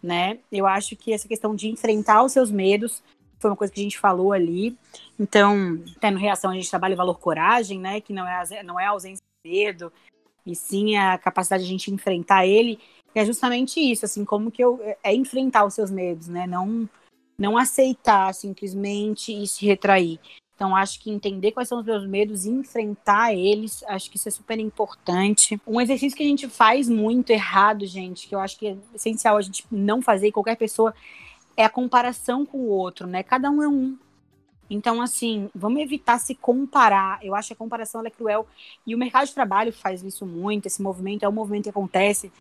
né? 0.00 0.38
Eu 0.52 0.64
acho 0.64 0.94
que 0.94 1.12
essa 1.12 1.26
questão 1.26 1.56
de 1.56 1.68
enfrentar 1.68 2.22
os 2.22 2.30
seus 2.30 2.52
medos 2.52 3.02
foi 3.40 3.50
uma 3.50 3.56
coisa 3.56 3.72
que 3.72 3.80
a 3.80 3.82
gente 3.82 3.98
falou 3.98 4.32
ali. 4.32 4.78
Então, 5.18 5.82
até 5.96 6.08
no 6.10 6.18
Reação 6.20 6.52
a 6.52 6.54
gente 6.54 6.70
trabalha 6.70 6.94
o 6.94 6.96
valor 6.98 7.18
coragem, 7.18 7.80
né? 7.80 8.00
Que 8.00 8.12
não 8.12 8.26
é 8.28 8.62
não 8.62 8.78
é 8.78 8.86
a 8.86 8.90
ausência 8.90 9.24
de 9.44 9.50
medo, 9.50 9.92
e 10.46 10.54
sim 10.54 10.96
a 10.96 11.18
capacidade 11.18 11.64
de 11.64 11.68
a 11.68 11.72
gente 11.72 11.90
enfrentar 11.90 12.46
ele. 12.46 12.78
É 13.14 13.24
justamente 13.24 13.80
isso, 13.80 14.04
assim, 14.04 14.24
como 14.24 14.50
que 14.50 14.62
eu... 14.62 14.80
É 15.02 15.14
enfrentar 15.14 15.64
os 15.64 15.74
seus 15.74 15.90
medos, 15.90 16.28
né? 16.28 16.46
Não, 16.46 16.88
não 17.38 17.58
aceitar 17.58 18.32
simplesmente 18.34 19.32
e 19.32 19.46
se 19.46 19.66
retrair. 19.66 20.20
Então, 20.54 20.76
acho 20.76 21.00
que 21.00 21.10
entender 21.10 21.52
quais 21.52 21.68
são 21.68 21.78
os 21.78 21.86
meus 21.86 22.06
medos 22.06 22.44
e 22.44 22.50
enfrentar 22.50 23.32
eles, 23.32 23.82
acho 23.88 24.10
que 24.10 24.18
isso 24.18 24.28
é 24.28 24.30
super 24.30 24.58
importante. 24.58 25.58
Um 25.66 25.80
exercício 25.80 26.14
que 26.14 26.22
a 26.22 26.26
gente 26.26 26.48
faz 26.48 26.86
muito 26.86 27.30
errado, 27.30 27.86
gente, 27.86 28.28
que 28.28 28.34
eu 28.34 28.38
acho 28.40 28.58
que 28.58 28.66
é 28.68 28.76
essencial 28.94 29.38
a 29.38 29.40
gente 29.40 29.64
não 29.70 30.02
fazer, 30.02 30.28
e 30.28 30.32
qualquer 30.32 30.56
pessoa, 30.56 30.94
é 31.56 31.64
a 31.64 31.70
comparação 31.70 32.44
com 32.44 32.58
o 32.58 32.68
outro, 32.68 33.06
né? 33.06 33.22
Cada 33.22 33.50
um 33.50 33.62
é 33.62 33.68
um. 33.68 33.96
Então, 34.70 35.02
assim, 35.02 35.50
vamos 35.52 35.82
evitar 35.82 36.18
se 36.18 36.34
comparar. 36.34 37.18
Eu 37.22 37.34
acho 37.34 37.48
que 37.48 37.54
a 37.54 37.56
comparação 37.56 38.06
é 38.06 38.10
cruel. 38.10 38.46
E 38.86 38.94
o 38.94 38.98
mercado 38.98 39.26
de 39.26 39.34
trabalho 39.34 39.72
faz 39.72 40.02
isso 40.04 40.24
muito. 40.24 40.66
Esse 40.66 40.80
movimento 40.80 41.24
é 41.24 41.28
um 41.28 41.32
movimento 41.32 41.64
que 41.64 41.70
acontece, 41.70 42.32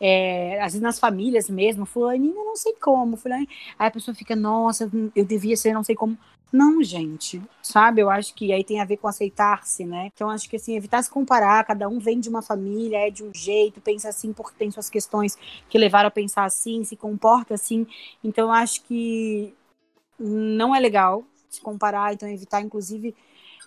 é, 0.00 0.58
às 0.60 0.72
vezes 0.72 0.80
nas 0.80 0.98
famílias 0.98 1.48
mesmo. 1.48 1.86
Fulaninha, 1.86 2.34
não 2.34 2.56
sei 2.56 2.74
como. 2.74 3.16
Fulaninha. 3.16 3.48
Aí 3.78 3.86
a 3.86 3.90
pessoa 3.90 4.14
fica, 4.14 4.34
nossa, 4.34 4.90
eu 5.14 5.24
devia 5.24 5.56
ser 5.56 5.72
não 5.72 5.84
sei 5.84 5.94
como. 5.94 6.18
Não, 6.52 6.82
gente, 6.82 7.42
sabe? 7.62 8.00
Eu 8.00 8.08
acho 8.08 8.32
que 8.34 8.52
aí 8.52 8.64
tem 8.64 8.80
a 8.80 8.84
ver 8.84 8.96
com 8.96 9.08
aceitar-se, 9.08 9.84
né? 9.84 10.10
Então, 10.14 10.30
acho 10.30 10.48
que 10.48 10.56
assim, 10.56 10.76
evitar 10.76 11.02
se 11.02 11.10
comparar. 11.10 11.64
Cada 11.64 11.88
um 11.88 11.98
vem 11.98 12.18
de 12.20 12.28
uma 12.28 12.40
família, 12.42 13.06
é 13.06 13.10
de 13.10 13.24
um 13.24 13.32
jeito, 13.34 13.80
pensa 13.80 14.08
assim 14.08 14.32
porque 14.32 14.56
tem 14.56 14.70
suas 14.70 14.88
questões 14.88 15.36
que 15.68 15.76
levaram 15.78 16.08
a 16.08 16.10
pensar 16.10 16.44
assim, 16.44 16.84
se 16.84 16.96
comporta 16.96 17.54
assim. 17.54 17.86
Então, 18.24 18.52
acho 18.52 18.82
que 18.84 19.54
não 20.18 20.74
é 20.74 20.80
legal 20.80 21.24
se 21.48 21.60
comparar, 21.60 22.12
então 22.12 22.28
evitar, 22.28 22.60
inclusive, 22.60 23.14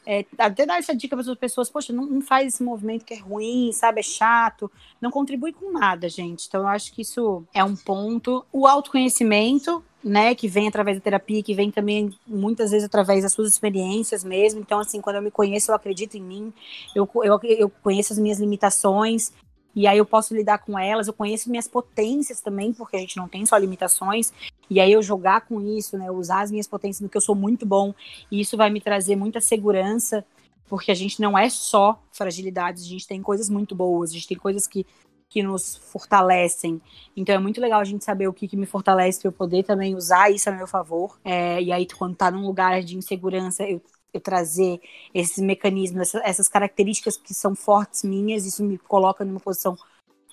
é, 0.06 0.26
até 0.38 0.66
dar 0.66 0.80
essa 0.80 0.96
dica 0.96 1.16
para 1.16 1.30
as 1.30 1.38
pessoas, 1.38 1.70
poxa, 1.70 1.94
não, 1.94 2.06
não, 2.06 2.22
faz 2.22 2.54
esse 2.54 2.64
movimento 2.64 3.06
que 3.06 3.14
é 3.14 3.20
ruim, 3.20 3.72
sabe, 3.72 4.00
é 4.00 4.04
chato, 4.04 4.72
não 5.02 5.12
contribui 5.12 5.54
com 5.54 5.72
nada, 5.72 6.10
gente. 6.10 6.48
Então 6.48 6.62
eu 6.62 6.68
acho 6.68 6.94
que 6.94 7.02
isso 7.02 7.44
é 7.54 7.64
um 7.64 7.76
ponto. 7.76 8.46
O 8.52 8.66
autoconhecimento, 8.66 9.84
né, 10.04 10.34
que 10.34 10.48
vem 10.48 10.68
através 10.68 10.98
da 10.98 11.04
terapia, 11.04 11.44
que 11.44 11.54
vem 11.54 11.70
também 11.70 12.14
muitas 12.26 12.72
vezes 12.72 12.86
através 12.86 13.24
das 13.24 13.34
suas 13.34 13.50
experiências 13.50 14.24
mesmo. 14.24 14.60
Então, 14.62 14.80
assim, 14.80 15.02
quando 15.02 15.18
eu 15.18 15.22
me 15.22 15.32
conheço, 15.32 15.72
eu 15.72 15.76
acredito 15.76 16.16
em 16.16 16.22
mim, 16.22 16.54
eu, 16.96 17.08
eu, 17.24 17.40
eu 17.44 17.70
conheço 17.70 18.14
as 18.14 18.20
minhas 18.20 18.40
limitações, 18.40 19.32
e 19.76 19.86
aí 19.86 19.98
eu 19.98 20.06
posso 20.06 20.34
lidar 20.34 20.60
com 20.60 20.78
elas, 20.78 21.08
eu 21.08 21.14
conheço 21.14 21.50
minhas 21.50 21.68
potências 21.68 22.42
também, 22.42 22.74
porque 22.74 22.96
a 22.96 23.00
gente 23.00 23.18
não 23.18 23.28
tem 23.28 23.46
só 23.46 23.56
limitações, 23.58 24.34
e 24.70 24.80
aí 24.80 24.92
eu 24.92 25.02
jogar 25.02 25.42
com 25.42 25.62
isso, 25.62 25.98
né, 25.98 26.12
usar 26.12 26.42
as 26.42 26.52
minhas 26.52 26.68
potências 26.68 27.02
no 27.02 27.10
que 27.10 27.18
eu 27.18 27.22
sou 27.22 27.36
muito 27.36 27.66
bom, 27.66 27.94
e 28.32 28.40
isso 28.42 28.58
vai 28.58 28.70
me 28.70 28.82
trazer 28.82 29.16
muita 29.16 29.42
segurança, 29.42 30.26
porque 30.68 30.92
a 30.92 30.96
gente 30.96 31.20
não 31.20 31.38
é 31.38 31.50
só 31.50 32.02
fragilidades, 32.12 32.84
a 32.84 32.88
gente 32.88 33.08
tem 33.08 33.22
coisas 33.22 33.50
muito 33.50 33.76
boas, 33.76 34.12
a 34.12 34.14
gente 34.14 34.28
tem 34.28 34.38
coisas 34.38 34.68
que, 34.68 34.86
que 35.28 35.42
nos 35.42 35.76
fortalecem. 35.76 36.80
Então 37.18 37.34
é 37.34 37.40
muito 37.40 37.60
legal 37.60 37.80
a 37.80 37.84
gente 37.84 38.06
saber 38.06 38.28
o 38.28 38.34
que, 38.34 38.48
que 38.48 38.56
me 38.56 38.68
fortalece 38.68 39.20
para 39.20 39.30
eu 39.30 39.34
poder 39.34 39.64
também 39.64 39.96
usar 39.96 40.30
isso 40.30 40.48
a 40.48 40.52
meu 40.52 40.68
favor. 40.68 41.20
É, 41.24 41.60
e 41.60 41.72
aí, 41.72 41.88
quando 41.88 42.16
tá 42.16 42.30
num 42.30 42.46
lugar 42.46 42.84
de 42.84 42.96
insegurança, 42.96 43.64
eu 43.64 43.82
eu 44.14 44.20
trazer 44.20 44.80
esses 45.14 45.38
mecanismos, 45.38 46.14
essas 46.16 46.50
características 46.50 47.18
que 47.18 47.34
são 47.34 47.56
fortes 47.56 48.04
minhas, 48.04 48.46
isso 48.46 48.64
me 48.64 48.78
coloca 48.78 49.24
numa 49.24 49.40
posição 49.40 49.78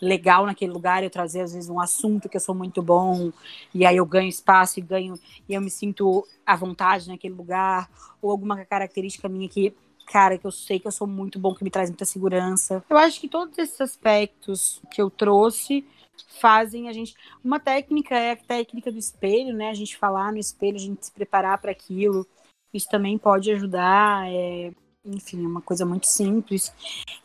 legal 0.00 0.46
naquele 0.46 0.72
lugar, 0.72 1.02
eu 1.02 1.10
trazer 1.10 1.40
às 1.40 1.52
vezes 1.54 1.70
um 1.70 1.80
assunto 1.80 2.28
que 2.28 2.36
eu 2.36 2.40
sou 2.40 2.54
muito 2.54 2.82
bom, 2.82 3.32
e 3.74 3.86
aí 3.86 3.96
eu 3.96 4.06
ganho 4.06 4.28
espaço 4.28 4.78
e 4.78 4.82
ganho 4.82 5.14
e 5.48 5.54
eu 5.54 5.60
me 5.60 5.70
sinto 5.70 6.26
à 6.44 6.54
vontade 6.54 7.08
naquele 7.08 7.34
lugar, 7.34 7.88
ou 8.20 8.30
alguma 8.30 8.64
característica 8.64 9.28
minha 9.28 9.48
que 9.48 9.74
cara, 10.06 10.38
que 10.38 10.46
eu 10.46 10.52
sei 10.52 10.78
que 10.78 10.86
eu 10.86 10.92
sou 10.92 11.06
muito 11.06 11.38
bom, 11.38 11.52
que 11.52 11.64
me 11.64 11.70
traz 11.70 11.90
muita 11.90 12.04
segurança. 12.04 12.84
Eu 12.88 12.96
acho 12.96 13.20
que 13.20 13.28
todos 13.28 13.58
esses 13.58 13.80
aspectos 13.80 14.80
que 14.90 15.02
eu 15.02 15.10
trouxe 15.10 15.84
fazem 16.40 16.88
a 16.88 16.92
gente. 16.92 17.14
Uma 17.44 17.58
técnica 17.58 18.14
é 18.14 18.32
a 18.32 18.36
técnica 18.36 18.92
do 18.92 18.98
espelho, 18.98 19.54
né? 19.54 19.68
A 19.68 19.74
gente 19.74 19.96
falar 19.96 20.32
no 20.32 20.38
espelho, 20.38 20.76
a 20.76 20.80
gente 20.80 21.06
se 21.06 21.12
preparar 21.12 21.58
para 21.58 21.72
aquilo. 21.72 22.26
Isso 22.72 22.88
também 22.88 23.18
pode 23.18 23.50
ajudar. 23.50 24.30
É, 24.30 24.72
enfim, 25.06 25.44
é 25.44 25.48
uma 25.48 25.60
coisa 25.60 25.86
muito 25.86 26.06
simples. 26.06 26.72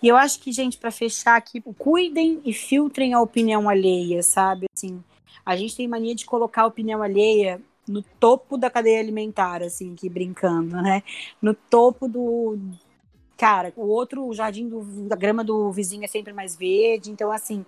E 0.02 0.08
eu 0.08 0.16
acho 0.16 0.40
que, 0.40 0.52
gente, 0.52 0.78
para 0.78 0.92
fechar 0.92 1.36
aqui, 1.36 1.62
cuidem 1.78 2.42
e 2.46 2.54
filtrem 2.54 3.14
a 3.14 3.22
opinião 3.22 3.68
alheia, 3.68 4.22
sabe? 4.24 4.68
Assim, 4.76 5.04
a 5.46 5.56
gente 5.56 5.76
tem 5.76 5.88
mania 5.88 6.16
de 6.16 6.26
colocar 6.26 6.64
a 6.64 6.68
opinião 6.68 7.02
alheia 7.02 7.62
no 7.88 8.02
topo 8.02 8.58
da 8.58 8.70
cadeia 8.70 9.00
alimentar, 9.00 9.64
assim, 9.64 9.96
que 9.96 10.10
brincando, 10.10 10.82
né? 10.82 11.04
No 11.42 11.54
topo 11.54 12.08
do. 12.08 12.58
Cara, 13.38 13.74
o 13.76 13.88
outro, 13.88 14.28
o 14.28 14.34
jardim 14.34 14.70
do, 14.70 14.84
da 15.08 15.16
grama 15.16 15.44
do 15.44 15.72
vizinho 15.72 16.04
é 16.06 16.08
sempre 16.08 16.32
mais 16.32 16.56
verde. 16.56 17.10
Então, 17.10 17.32
assim, 17.32 17.66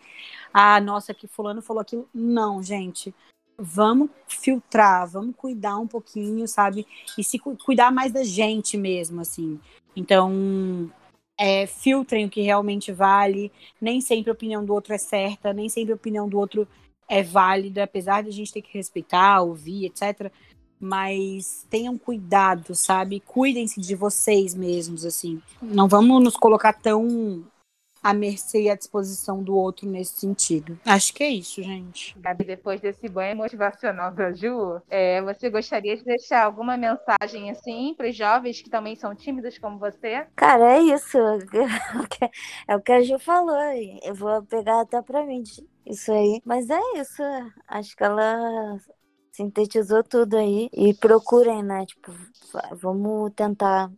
ah, 0.54 0.80
nossa, 0.80 1.14
que 1.16 1.28
fulano 1.28 1.64
falou 1.64 1.82
aquilo. 1.82 2.08
Não, 2.14 2.62
gente 2.62 3.14
vamos 3.58 4.10
filtrar, 4.28 5.08
vamos 5.08 5.36
cuidar 5.36 5.78
um 5.78 5.88
pouquinho, 5.88 6.48
sabe? 6.48 6.86
E 7.18 7.24
se 7.24 7.40
cuidar 7.40 7.92
mais 7.92 8.12
da 8.12 8.24
gente 8.24 8.78
mesmo, 8.78 9.22
assim. 9.22 9.60
Então, 9.96 10.92
é, 11.38 11.66
filtrem 11.66 12.26
o 12.26 12.30
que 12.30 12.42
realmente 12.42 12.92
vale. 12.92 13.52
Nem 13.80 14.02
sempre 14.02 14.30
a 14.30 14.34
opinião 14.34 14.64
do 14.66 14.74
outro 14.74 14.94
é 14.94 14.98
certa, 14.98 15.54
nem 15.54 15.70
sempre 15.70 15.94
a 15.94 15.96
opinião 15.96 16.28
do 16.28 16.38
outro 16.38 16.68
é 17.08 17.22
válida, 17.22 17.84
apesar 17.84 18.24
de 18.24 18.30
a 18.30 18.34
gente 18.34 18.54
ter 18.54 18.62
que 18.62 18.78
respeitar, 18.78 19.42
ouvir, 19.42 19.86
etc. 19.86 20.32
Mas 20.80 21.66
tenham 21.70 21.98
cuidado, 21.98 22.76
sabe? 22.76 23.20
Cuidem-se 23.20 23.80
de 23.80 23.96
vocês 23.96 24.54
mesmos, 24.54 25.06
assim. 25.06 25.42
Não 25.62 25.88
vamos 25.88 26.24
nos 26.24 26.36
colocar 26.36 26.74
tão 26.74 27.46
à 28.04 28.14
mercê 28.14 28.64
e 28.64 28.70
à 28.70 28.76
disposição 28.76 29.42
do 29.42 29.56
outro 29.56 29.88
nesse 29.88 30.20
sentido. 30.20 30.78
Acho 30.86 31.14
que 31.14 31.24
é 31.24 31.30
isso, 31.30 31.64
gente. 31.64 32.20
Gabi, 32.20 32.44
depois 32.44 32.82
desse 32.82 33.08
banho 33.08 33.38
motivacional 33.38 34.12
da 34.12 34.34
Ju, 34.34 34.82
é, 34.90 35.22
você 35.22 35.50
gostaria 35.50 35.96
de 35.96 36.04
deixar 36.04 36.44
alguma 36.44 36.76
mensagem 36.76 37.50
assim 37.50 37.94
para 37.96 38.10
os 38.10 38.16
jovens 38.16 38.62
que 38.62 38.70
também 38.70 38.96
são 38.96 39.16
tímidos 39.16 39.58
como 39.58 39.80
você? 39.80 40.28
Cara, 40.36 40.78
é 40.78 40.82
isso. 40.82 41.18
É 42.68 42.76
o 42.76 42.82
que 42.82 42.92
a 42.92 43.02
Ju 43.02 43.20
falou. 43.20 43.56
Eu 44.04 44.16
vou 44.16 44.42
pegar 44.44 44.82
até 44.82 45.02
para 45.02 45.26
mim 45.26 45.44
isso 45.86 46.12
aí. 46.12 46.42
Mas 46.46 46.70
é 46.70 46.80
isso. 46.96 47.22
Acho 47.68 47.96
que 47.96 48.04
ela 48.04 48.78
sintetizou 49.32 50.04
tudo 50.04 50.38
aí. 50.38 50.70
E 50.74 50.94
procurem, 50.94 51.64
né? 51.64 51.86
Tipo, 51.86 52.12
vamos 52.72 53.32
tentar 53.36 53.92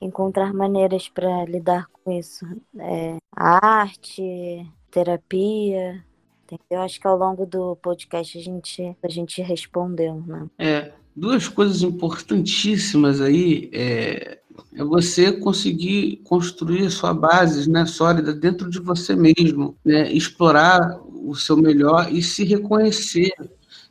encontrar 0.00 0.52
maneiras 0.52 1.08
para 1.08 1.44
lidar 1.44 1.88
com 1.92 2.12
isso. 2.12 2.46
É, 2.78 3.16
arte, 3.34 4.66
terapia. 4.90 6.04
Entendeu? 6.44 6.84
Acho 6.84 7.00
que 7.00 7.06
ao 7.06 7.16
longo 7.16 7.46
do 7.46 7.76
podcast 7.76 8.38
a 8.38 8.40
gente, 8.40 8.96
a 9.02 9.08
gente 9.08 9.40
respondeu, 9.40 10.22
né? 10.26 10.46
É, 10.58 10.92
duas 11.16 11.48
coisas 11.48 11.82
importantíssimas 11.82 13.20
aí 13.20 13.70
é, 13.72 14.38
é 14.74 14.84
você 14.84 15.32
conseguir 15.32 16.20
construir 16.24 16.86
a 16.86 16.90
sua 16.90 17.14
base 17.14 17.70
né, 17.70 17.86
sólida 17.86 18.34
dentro 18.34 18.68
de 18.68 18.78
você 18.78 19.16
mesmo, 19.16 19.76
né, 19.84 20.12
explorar 20.12 21.00
o 21.06 21.34
seu 21.34 21.56
melhor 21.56 22.12
e 22.12 22.22
se 22.22 22.44
reconhecer, 22.44 23.32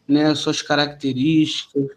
né, 0.08 0.34
suas 0.36 0.62
características, 0.62 1.88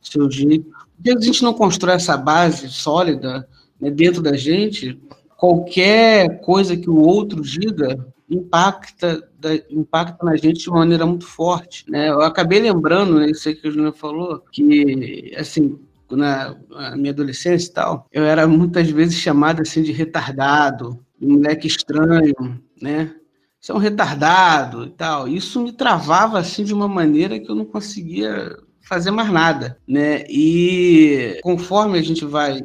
seu 0.00 0.30
jeito. 0.30 0.70
Porque 0.96 1.10
a 1.10 1.20
gente 1.20 1.42
não 1.42 1.52
constrói 1.52 1.96
essa 1.96 2.16
base 2.16 2.68
sólida 2.68 3.46
né, 3.80 3.90
dentro 3.90 4.22
da 4.22 4.36
gente, 4.36 5.00
qualquer 5.36 6.40
coisa 6.40 6.76
que 6.76 6.88
o 6.88 6.98
outro 6.98 7.42
diga 7.42 8.06
impacta, 8.28 9.28
da, 9.38 9.54
impacta 9.70 10.24
na 10.24 10.36
gente 10.36 10.60
de 10.60 10.68
uma 10.68 10.80
maneira 10.80 11.06
muito 11.06 11.26
forte. 11.26 11.84
Né? 11.88 12.08
Eu 12.08 12.22
acabei 12.22 12.58
lembrando, 12.60 13.18
né, 13.18 13.30
isso 13.30 13.48
aí 13.48 13.54
que 13.54 13.68
o 13.68 13.70
Júnior 13.70 13.94
falou, 13.94 14.42
que, 14.50 15.32
assim, 15.36 15.78
na, 16.10 16.56
na, 16.68 16.96
minha 16.96 17.12
adolescência 17.12 17.68
e 17.68 17.72
tal, 17.72 18.06
eu 18.12 18.24
era 18.24 18.46
muitas 18.46 18.88
vezes 18.90 19.16
chamado 19.16 19.62
assim 19.62 19.82
de 19.82 19.92
retardado, 19.92 20.98
de 21.18 21.26
moleque 21.26 21.66
estranho, 21.66 22.60
né? 22.80 23.14
Você 23.60 23.72
é 23.72 23.74
um 23.74 23.78
retardado 23.78 24.84
e 24.84 24.90
tal. 24.90 25.26
Isso 25.26 25.60
me 25.60 25.72
travava 25.72 26.38
assim 26.38 26.62
de 26.62 26.72
uma 26.72 26.86
maneira 26.86 27.40
que 27.40 27.50
eu 27.50 27.54
não 27.54 27.64
conseguia 27.64 28.56
fazer 28.80 29.10
mais 29.10 29.28
nada, 29.32 29.78
né? 29.88 30.24
E 30.28 31.40
conforme 31.42 31.98
a 31.98 32.02
gente 32.02 32.24
vai 32.24 32.62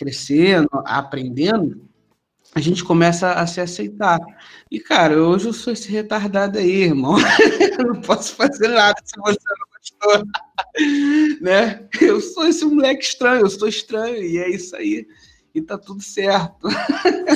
crescendo, 0.00 0.70
aprendendo, 0.86 1.86
a 2.54 2.60
gente 2.60 2.82
começa 2.82 3.34
a 3.34 3.46
se 3.46 3.60
aceitar. 3.60 4.18
E, 4.70 4.80
cara, 4.80 5.22
hoje 5.22 5.48
eu 5.48 5.52
sou 5.52 5.74
esse 5.74 5.90
retardado 5.90 6.58
aí, 6.58 6.84
irmão. 6.84 7.16
eu 7.78 7.86
não 7.86 8.00
posso 8.00 8.34
fazer 8.34 8.68
nada 8.68 8.96
se 9.04 9.20
você 9.20 9.38
não 9.58 10.16
gostou. 10.16 10.26
né? 11.42 11.86
Eu 12.00 12.18
sou 12.20 12.46
esse 12.48 12.64
moleque 12.64 13.04
estranho, 13.04 13.42
eu 13.42 13.50
sou 13.50 13.68
estranho, 13.68 14.16
e 14.16 14.38
é 14.38 14.48
isso 14.48 14.74
aí 14.74 15.06
e 15.54 15.60
tá 15.60 15.76
tudo 15.76 16.00
certo. 16.02 16.68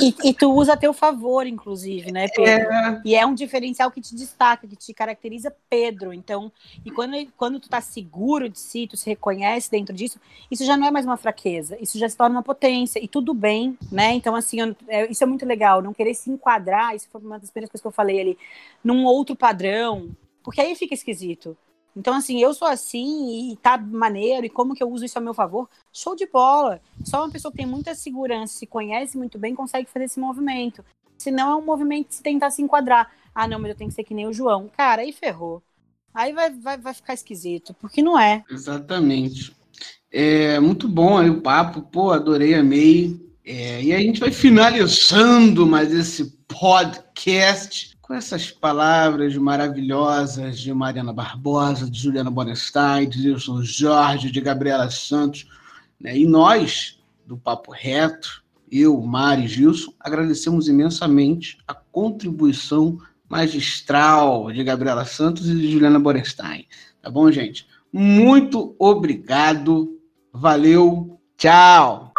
E, 0.01 0.29
e, 0.29 0.33
tu 0.33 0.51
usa 0.51 0.73
a 0.73 0.77
teu 0.77 0.93
favor, 0.93 1.45
inclusive, 1.45 2.11
né, 2.11 2.27
Pedro? 2.29 2.71
É... 2.71 3.01
E 3.05 3.15
é 3.15 3.25
um 3.25 3.33
diferencial 3.33 3.91
que 3.91 4.01
te 4.01 4.15
destaca, 4.15 4.67
que 4.67 4.75
te 4.75 4.93
caracteriza 4.93 5.55
Pedro. 5.69 6.13
Então, 6.13 6.51
e 6.83 6.91
quando, 6.91 7.15
quando 7.37 7.59
tu 7.59 7.69
tá 7.69 7.81
seguro 7.81 8.49
de 8.49 8.59
si, 8.59 8.87
tu 8.87 8.97
se 8.97 9.09
reconhece 9.09 9.69
dentro 9.69 9.93
disso, 9.93 10.19
isso 10.49 10.65
já 10.65 10.77
não 10.77 10.87
é 10.87 10.91
mais 10.91 11.05
uma 11.05 11.17
fraqueza, 11.17 11.77
isso 11.81 11.97
já 11.97 12.07
se 12.07 12.15
torna 12.15 12.35
uma 12.35 12.43
potência, 12.43 13.03
e 13.03 13.07
tudo 13.07 13.33
bem, 13.33 13.77
né? 13.91 14.13
Então, 14.13 14.35
assim, 14.35 14.61
eu, 14.61 14.75
é, 14.87 15.09
isso 15.11 15.23
é 15.23 15.27
muito 15.27 15.45
legal, 15.45 15.81
não 15.81 15.93
querer 15.93 16.13
se 16.13 16.29
enquadrar, 16.29 16.95
isso 16.95 17.07
foi 17.11 17.21
uma 17.21 17.39
das 17.39 17.49
primeiras 17.49 17.71
coisas 17.71 17.81
que 17.81 17.87
eu 17.87 17.91
falei 17.91 18.19
ali, 18.19 18.37
num 18.83 19.05
outro 19.05 19.35
padrão, 19.35 20.09
porque 20.43 20.61
aí 20.61 20.75
fica 20.75 20.93
esquisito 20.93 21.57
Então, 21.95 22.13
assim, 22.13 22.41
eu 22.41 22.53
sou 22.53 22.67
assim 22.67 23.51
e 23.51 23.55
tá 23.57 23.77
maneiro, 23.77 24.45
e 24.45 24.49
como 24.49 24.75
que 24.75 24.83
eu 24.83 24.91
uso 24.91 25.05
isso 25.05 25.17
a 25.17 25.21
meu 25.21 25.33
favor? 25.33 25.69
Show 25.93 26.15
de 26.15 26.25
bola. 26.25 26.81
Só 27.03 27.23
uma 27.23 27.31
pessoa 27.31 27.51
que 27.51 27.57
tem 27.57 27.65
muita 27.65 27.95
segurança, 27.95 28.53
se 28.53 28.67
conhece 28.67 29.17
muito 29.17 29.39
bem, 29.39 29.55
consegue 29.55 29.89
fazer 29.89 30.05
esse 30.05 30.19
movimento. 30.19 30.83
Se 31.17 31.31
não, 31.31 31.51
é 31.51 31.55
um 31.55 31.65
movimento 31.65 32.09
de 32.09 32.15
se 32.15 32.23
tentar 32.23 32.51
se 32.51 32.61
enquadrar. 32.61 33.09
Ah, 33.33 33.47
não, 33.47 33.59
mas 33.59 33.69
eu 33.69 33.77
tenho 33.77 33.89
que 33.89 33.95
ser 33.95 34.03
que 34.03 34.13
nem 34.13 34.27
o 34.27 34.33
João. 34.33 34.69
Cara, 34.75 35.03
aí 35.03 35.13
ferrou. 35.13 35.63
Aí 36.13 36.33
vai, 36.33 36.49
vai, 36.51 36.77
vai 36.77 36.93
ficar 36.93 37.13
esquisito, 37.13 37.73
porque 37.75 38.01
não 38.01 38.19
é. 38.19 38.43
Exatamente. 38.49 39.55
É 40.11 40.59
muito 40.59 40.87
bom 40.87 41.17
aí 41.17 41.29
o 41.29 41.41
papo, 41.41 41.81
pô, 41.81 42.11
adorei, 42.11 42.55
amei. 42.55 43.19
É, 43.45 43.83
e 43.83 43.93
a 43.93 43.99
gente 43.99 44.19
vai 44.19 44.31
finalizando 44.31 45.67
mais 45.67 45.93
esse 45.93 46.34
podcast 46.47 47.95
com 48.01 48.13
essas 48.13 48.51
palavras 48.51 49.35
maravilhosas 49.35 50.59
de 50.59 50.73
Mariana 50.73 51.11
Barbosa, 51.11 51.89
de 51.89 51.99
Juliana 51.99 52.29
Bonestein, 52.29 53.09
de 53.09 53.29
Wilson 53.29 53.63
Jorge, 53.63 54.31
de 54.31 54.41
Gabriela 54.41 54.89
Santos. 54.91 55.47
Né? 55.99 56.17
E 56.17 56.27
nós, 56.27 56.99
do 57.25 57.35
Papo 57.35 57.71
Reto, 57.71 58.43
eu, 58.71 58.99
Mari 59.01 59.45
e 59.45 59.47
Gilson, 59.47 59.93
agradecemos 59.99 60.67
imensamente 60.67 61.57
a 61.67 61.73
contribuição 61.73 62.99
magistral 63.27 64.51
de 64.51 64.63
Gabriela 64.63 65.05
Santos 65.05 65.49
e 65.49 65.55
de 65.55 65.71
Juliana 65.71 65.99
Borenstein. 65.99 66.67
Tá 67.01 67.09
bom, 67.09 67.31
gente? 67.31 67.67
Muito 67.91 68.75
obrigado. 68.77 69.99
Valeu. 70.31 71.19
Tchau. 71.37 72.14